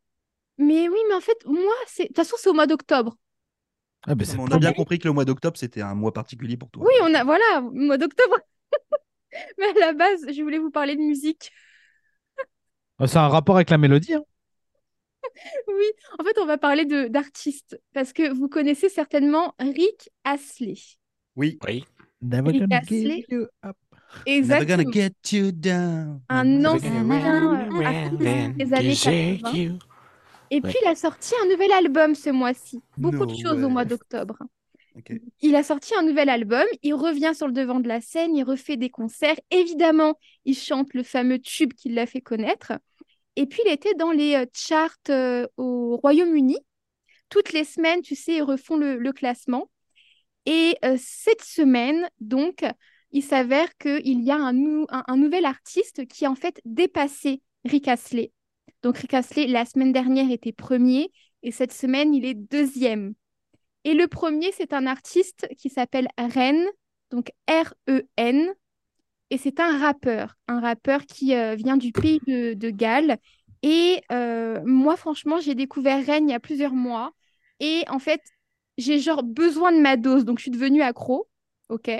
Mais 0.58 0.88
oui, 0.88 0.98
mais 1.08 1.14
en 1.14 1.20
fait, 1.20 1.38
moi, 1.46 1.72
c'est. 1.86 2.02
De 2.02 2.08
toute 2.08 2.16
façon, 2.16 2.36
c'est 2.38 2.50
au 2.50 2.52
mois 2.52 2.66
d'octobre. 2.66 3.16
Ah, 4.06 4.14
ben, 4.14 4.26
On 4.38 4.46
a 4.46 4.58
bien 4.58 4.72
compris 4.72 4.98
que 4.98 5.06
le 5.06 5.14
mois 5.14 5.24
d'octobre 5.24 5.56
c'était 5.56 5.80
un 5.82 5.94
mois 5.94 6.12
particulier 6.12 6.56
pour 6.56 6.70
toi. 6.70 6.84
Oui, 6.84 6.92
on 7.02 7.14
a. 7.14 7.22
Voilà, 7.24 7.60
mois 7.72 7.98
d'octobre. 7.98 8.36
Mais 9.58 9.66
à 9.66 9.86
la 9.86 9.92
base, 9.92 10.26
je 10.34 10.42
voulais 10.42 10.58
vous 10.58 10.70
parler 10.70 10.96
de 10.96 11.00
musique. 11.00 11.50
Ah, 12.98 13.06
C'est 13.06 13.18
un 13.18 13.28
rapport 13.28 13.56
avec 13.56 13.70
la 13.70 13.78
mélodie. 13.78 14.14
hein. 14.14 14.22
Oui, 15.68 15.84
en 16.18 16.24
fait, 16.24 16.38
on 16.40 16.46
va 16.46 16.58
parler 16.58 16.84
de 16.84 17.06
d'artistes 17.08 17.80
parce 17.94 18.12
que 18.12 18.32
vous 18.32 18.48
connaissez 18.48 18.88
certainement 18.88 19.54
Rick 19.58 20.10
Astley. 20.24 20.74
Oui. 21.36 21.58
Oui. 21.66 21.84
Never 22.20 22.50
Rick 22.50 22.60
gonna 22.62 22.78
Astley. 22.78 23.24
you 23.28 23.46
up. 23.64 23.76
Never 24.26 24.66
gonna 24.66 24.82
Exactement. 24.82 24.92
get 24.92 25.12
you 25.32 25.52
down. 25.52 26.20
Un 26.28 26.64
ancien 26.64 27.04
des 28.52 28.72
années 28.74 28.94
80. 28.94 29.78
Et 30.52 30.60
puis, 30.60 30.78
il 30.82 30.88
a 30.88 30.94
sorti 30.94 31.34
un 31.42 31.46
nouvel 31.48 31.72
album 31.72 32.14
ce 32.14 32.30
mois-ci. 32.30 32.80
Beaucoup 32.98 33.26
de 33.26 33.32
choses 33.42 33.62
au 33.64 33.68
mois 33.70 33.84
d'octobre. 33.84 34.38
Il 35.40 35.56
a 35.56 35.62
sorti 35.62 35.94
un 35.94 36.02
nouvel 36.02 36.28
album, 36.28 36.64
il 36.82 36.94
revient 36.94 37.32
sur 37.34 37.46
le 37.46 37.54
devant 37.54 37.80
de 37.80 37.88
la 37.88 38.00
scène, 38.02 38.36
il 38.36 38.44
refait 38.44 38.76
des 38.76 38.90
concerts. 38.90 39.40
Évidemment, 39.50 40.18
il 40.44 40.54
chante 40.56 40.92
le 40.94 41.02
fameux 41.02 41.38
tube 41.38 41.72
qui 41.72 41.88
l'a 41.88 42.06
fait 42.06 42.20
connaître. 42.20 42.72
Et 43.36 43.46
puis, 43.46 43.60
il 43.66 43.72
était 43.72 43.94
dans 43.94 44.10
les 44.12 44.34
euh, 44.36 44.46
charts 44.52 44.94
euh, 45.08 45.46
au 45.56 45.96
Royaume-Uni. 45.96 46.58
Toutes 47.30 47.52
les 47.54 47.64
semaines, 47.64 48.02
tu 48.02 48.14
sais, 48.14 48.34
ils 48.36 48.42
refont 48.42 48.76
le, 48.76 48.98
le 48.98 49.12
classement. 49.12 49.70
Et 50.44 50.76
euh, 50.84 50.96
cette 50.98 51.42
semaine, 51.42 52.08
donc, 52.20 52.62
il 53.10 53.22
s'avère 53.22 53.74
qu'il 53.78 54.22
y 54.22 54.30
a 54.30 54.36
un, 54.36 54.52
nou- 54.52 54.86
un- 54.90 55.04
un 55.06 55.16
nouvel 55.16 55.46
artiste 55.46 56.06
qui 56.08 56.26
a 56.26 56.30
en 56.30 56.34
fait 56.34 56.60
dépassé 56.66 57.40
Rick 57.64 57.88
Astley. 57.88 58.32
Donc, 58.82 58.98
Rick 58.98 59.14
Astley, 59.14 59.46
la 59.46 59.64
semaine 59.64 59.92
dernière, 59.92 60.30
était 60.30 60.52
premier 60.52 61.10
et 61.42 61.50
cette 61.50 61.72
semaine, 61.72 62.14
il 62.14 62.24
est 62.24 62.34
deuxième. 62.34 63.14
Et 63.84 63.94
le 63.94 64.06
premier, 64.06 64.52
c'est 64.52 64.72
un 64.72 64.86
artiste 64.86 65.48
qui 65.58 65.68
s'appelle 65.68 66.08
Ren, 66.18 66.64
donc 67.10 67.30
R-E-N, 67.48 68.54
et 69.30 69.38
c'est 69.38 69.60
un 69.60 69.78
rappeur, 69.78 70.36
un 70.46 70.60
rappeur 70.60 71.06
qui 71.06 71.34
euh, 71.34 71.54
vient 71.54 71.76
du 71.76 71.90
pays 71.90 72.20
de, 72.26 72.70
Galles. 72.70 73.16
Et 73.62 74.02
euh, 74.12 74.60
moi, 74.64 74.96
franchement, 74.96 75.40
j'ai 75.40 75.54
découvert 75.54 76.04
Ren 76.04 76.24
il 76.24 76.30
y 76.30 76.34
a 76.34 76.40
plusieurs 76.40 76.74
mois. 76.74 77.12
Et 77.58 77.82
en 77.88 77.98
fait, 77.98 78.20
j'ai 78.76 78.98
besoin 79.24 79.72
de 79.72 79.80
ma 79.80 79.96
dose, 79.96 80.24
donc 80.24 80.38
je 80.38 80.42
suis 80.42 80.50
devenue 80.50 80.82
accro. 80.82 81.28
Ok? 81.70 81.90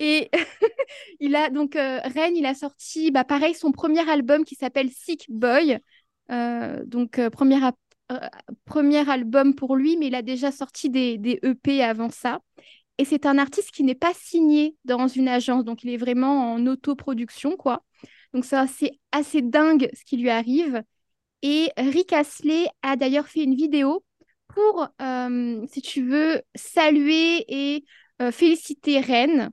Et 0.00 0.30
il 1.20 1.36
a 1.36 1.50
donc 1.50 1.76
euh, 1.76 2.00
il 2.34 2.46
a 2.46 2.54
sorti, 2.54 3.10
bah 3.10 3.24
pareil, 3.24 3.54
son 3.54 3.72
premier 3.72 4.08
album 4.08 4.44
qui 4.44 4.54
s'appelle 4.54 4.90
Sick 4.90 5.26
Boy. 5.28 5.78
Euh, 6.30 6.82
donc 6.86 7.18
euh, 7.18 7.30
premier, 7.30 7.60
euh, 8.12 8.18
premier 8.64 9.08
album 9.08 9.54
pour 9.54 9.76
lui, 9.76 9.96
mais 9.96 10.06
il 10.08 10.14
a 10.14 10.22
déjà 10.22 10.50
sorti 10.52 10.90
des, 10.90 11.18
des 11.18 11.38
EP 11.42 11.82
avant 11.82 12.10
ça. 12.10 12.40
Et 12.98 13.04
c'est 13.04 13.26
un 13.26 13.38
artiste 13.38 13.72
qui 13.72 13.82
n'est 13.82 13.94
pas 13.94 14.12
signé 14.14 14.76
dans 14.84 15.08
une 15.08 15.28
agence, 15.28 15.64
donc 15.64 15.82
il 15.82 15.90
est 15.90 15.96
vraiment 15.96 16.52
en 16.52 16.66
autoproduction, 16.66 17.56
quoi. 17.56 17.84
Donc 18.32 18.44
c'est 18.44 18.56
assez, 19.12 19.42
dingue 19.42 19.88
ce 19.94 20.04
qui 20.04 20.16
lui 20.16 20.30
arrive. 20.30 20.82
Et 21.42 21.70
Rick 21.76 22.12
Astley 22.12 22.66
a 22.82 22.96
d'ailleurs 22.96 23.28
fait 23.28 23.42
une 23.44 23.54
vidéo 23.54 24.04
pour, 24.48 24.88
si 25.68 25.82
tu 25.82 26.06
veux, 26.06 26.42
saluer 26.54 27.44
et 27.48 27.84
féliciter 28.30 29.00
Ren. 29.00 29.50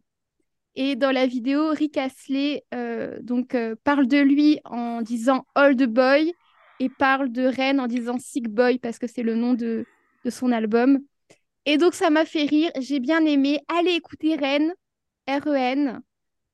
Et 0.76 0.96
dans 0.96 1.12
la 1.12 1.28
vidéo, 1.28 1.70
Rick 1.72 1.98
Astley 1.98 2.64
euh, 2.74 3.20
donc, 3.22 3.56
euh, 3.56 3.76
parle 3.84 4.08
de 4.08 4.18
lui 4.18 4.60
en 4.64 5.02
disant 5.02 5.46
Old 5.56 5.84
Boy 5.84 6.34
et 6.80 6.90
parle 6.90 7.32
de 7.32 7.46
Ren 7.46 7.80
en 7.80 7.88
disant 7.88 8.18
Sick 8.20 8.48
Boy 8.48 8.80
parce 8.80 8.98
que 8.98 9.08
c'est 9.08 9.24
le 9.24 9.36
nom 9.36 9.54
de, 9.54 9.86
de 10.24 10.30
son 10.30 10.52
album. 10.52 11.00
Et 11.66 11.78
donc 11.78 11.94
ça 11.94 12.10
m'a 12.10 12.26
fait 12.26 12.46
rire, 12.46 12.72
j'ai 12.80 13.00
bien 13.00 13.26
aimé. 13.26 13.60
Allez 13.68 13.92
écouter 13.92 14.36
Ren, 14.36 14.72
R-E-N. 15.28 16.02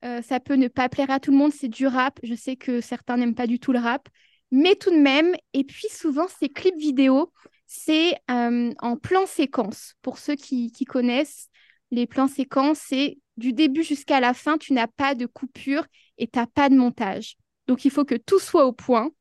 Euh, 0.03 0.21
ça 0.21 0.39
peut 0.39 0.55
ne 0.55 0.67
pas 0.67 0.89
plaire 0.89 1.11
à 1.11 1.19
tout 1.19 1.31
le 1.31 1.37
monde, 1.37 1.53
c'est 1.53 1.67
du 1.67 1.87
rap. 1.87 2.19
Je 2.23 2.33
sais 2.33 2.55
que 2.55 2.81
certains 2.81 3.17
n'aiment 3.17 3.35
pas 3.35 3.47
du 3.47 3.59
tout 3.59 3.71
le 3.71 3.79
rap, 3.79 4.09
mais 4.51 4.75
tout 4.75 4.91
de 4.91 4.97
même. 4.97 5.35
Et 5.53 5.63
puis 5.63 5.87
souvent, 5.89 6.27
ces 6.39 6.49
clips 6.49 6.77
vidéo, 6.77 7.31
c'est 7.67 8.15
en 8.27 8.97
plan 9.01 9.25
séquence. 9.25 9.95
Pour 10.01 10.17
ceux 10.17 10.35
qui 10.35 10.85
connaissent, 10.85 11.49
les 11.91 12.07
plans 12.07 12.27
séquences, 12.27 12.79
c'est 12.79 13.17
du 13.37 13.53
début 13.53 13.83
jusqu'à 13.83 14.19
la 14.19 14.33
fin, 14.33 14.57
tu 14.57 14.73
n'as 14.73 14.87
pas 14.87 15.15
de 15.15 15.25
coupure 15.25 15.85
et 16.17 16.27
tu 16.27 16.39
n'as 16.39 16.47
pas 16.47 16.69
de 16.69 16.75
montage. 16.75 17.37
Donc 17.67 17.85
il 17.85 17.91
faut 17.91 18.05
que 18.05 18.15
tout 18.15 18.39
soit 18.39 18.65
au 18.65 18.73
point. 18.73 19.11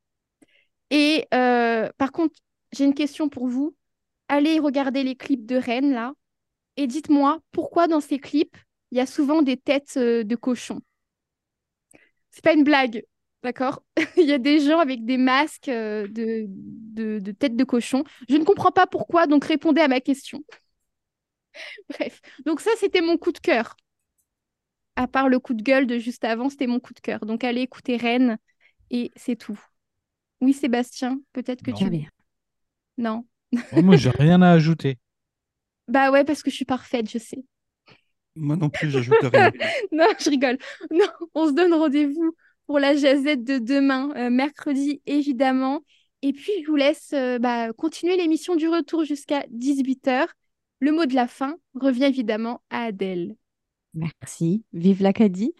Et 0.89 1.27
euh, 1.33 1.89
par 1.97 2.11
contre, 2.11 2.35
j'ai 2.71 2.85
une 2.85 2.93
question 2.93 3.29
pour 3.29 3.47
vous. 3.47 3.75
Allez 4.29 4.59
regarder 4.59 5.03
les 5.03 5.15
clips 5.15 5.45
de 5.45 5.55
Rennes 5.55 5.93
là 5.93 6.13
et 6.77 6.87
dites-moi 6.87 7.39
pourquoi 7.51 7.87
dans 7.87 8.01
ces 8.01 8.19
clips, 8.19 8.57
il 8.91 8.99
y 8.99 9.01
a 9.01 9.07
souvent 9.07 9.41
des 9.43 9.57
têtes 9.57 9.95
euh, 9.97 10.23
de 10.23 10.35
cochons. 10.35 10.81
C'est 12.31 12.43
pas 12.43 12.53
une 12.53 12.63
blague, 12.63 13.03
d'accord? 13.43 13.83
Il 14.17 14.25
y 14.25 14.33
a 14.33 14.37
des 14.37 14.59
gens 14.59 14.79
avec 14.79 15.05
des 15.05 15.17
masques 15.17 15.69
euh, 15.69 16.07
de, 16.07 16.45
de, 16.47 17.19
de 17.19 17.31
têtes 17.31 17.55
de 17.55 17.63
cochon. 17.63 18.03
Je 18.29 18.35
ne 18.37 18.43
comprends 18.43 18.71
pas 18.71 18.87
pourquoi, 18.87 19.27
donc 19.27 19.45
répondez 19.45 19.81
à 19.81 19.87
ma 19.87 20.01
question. 20.01 20.43
Bref, 21.89 22.21
donc 22.45 22.61
ça, 22.61 22.71
c'était 22.79 23.01
mon 23.01 23.17
coup 23.17 23.31
de 23.31 23.39
cœur. 23.39 23.75
À 24.95 25.07
part 25.07 25.29
le 25.29 25.39
coup 25.39 25.53
de 25.53 25.61
gueule 25.61 25.85
de 25.87 25.97
juste 25.99 26.23
avant, 26.23 26.49
c'était 26.49 26.67
mon 26.67 26.79
coup 26.79 26.93
de 26.93 26.99
cœur. 26.99 27.19
Donc 27.25 27.43
allez 27.43 27.61
écouter 27.61 27.97
Rennes 27.97 28.37
et 28.89 29.11
c'est 29.15 29.35
tout. 29.35 29.59
Oui, 30.41 30.53
Sébastien, 30.53 31.19
peut-être 31.33 31.63
que 31.63 31.71
Non. 31.71 31.77
tu... 31.77 31.83
Très 31.83 31.89
bien. 31.89 32.09
Non. 32.97 33.25
Oh, 33.71 33.81
moi, 33.81 33.95
j'ai 33.95 34.09
rien 34.09 34.41
à 34.41 34.51
ajouter. 34.51 34.97
Bah 35.87 36.11
ouais, 36.11 36.23
parce 36.25 36.43
que 36.43 36.49
je 36.49 36.55
suis 36.55 36.65
parfaite, 36.65 37.09
je 37.09 37.17
sais. 37.17 37.43
Moi 38.35 38.55
non 38.55 38.69
plus, 38.69 38.89
j'ajoute 38.91 39.21
rien. 39.33 39.51
Non, 39.91 40.07
je 40.19 40.29
rigole. 40.29 40.57
Non, 40.91 41.07
on 41.33 41.47
se 41.47 41.53
donne 41.53 41.73
rendez-vous 41.73 42.35
pour 42.67 42.79
la 42.79 42.95
jazette 42.95 43.43
de 43.43 43.57
demain, 43.57 44.11
euh, 44.15 44.29
mercredi 44.29 45.01
évidemment. 45.05 45.81
Et 46.21 46.33
puis, 46.33 46.51
je 46.63 46.67
vous 46.67 46.75
laisse 46.75 47.11
euh, 47.13 47.39
bah, 47.39 47.71
continuer 47.73 48.17
l'émission 48.17 48.55
du 48.55 48.67
retour 48.67 49.05
jusqu'à 49.05 49.45
18h. 49.49 50.27
Le 50.79 50.91
mot 50.91 51.05
de 51.05 51.15
la 51.15 51.27
fin 51.27 51.57
revient 51.75 52.05
évidemment 52.05 52.61
à 52.69 52.83
Adèle. 52.83 53.35
Merci. 53.93 54.63
Vive 54.73 55.01
l'Acadie. 55.01 55.53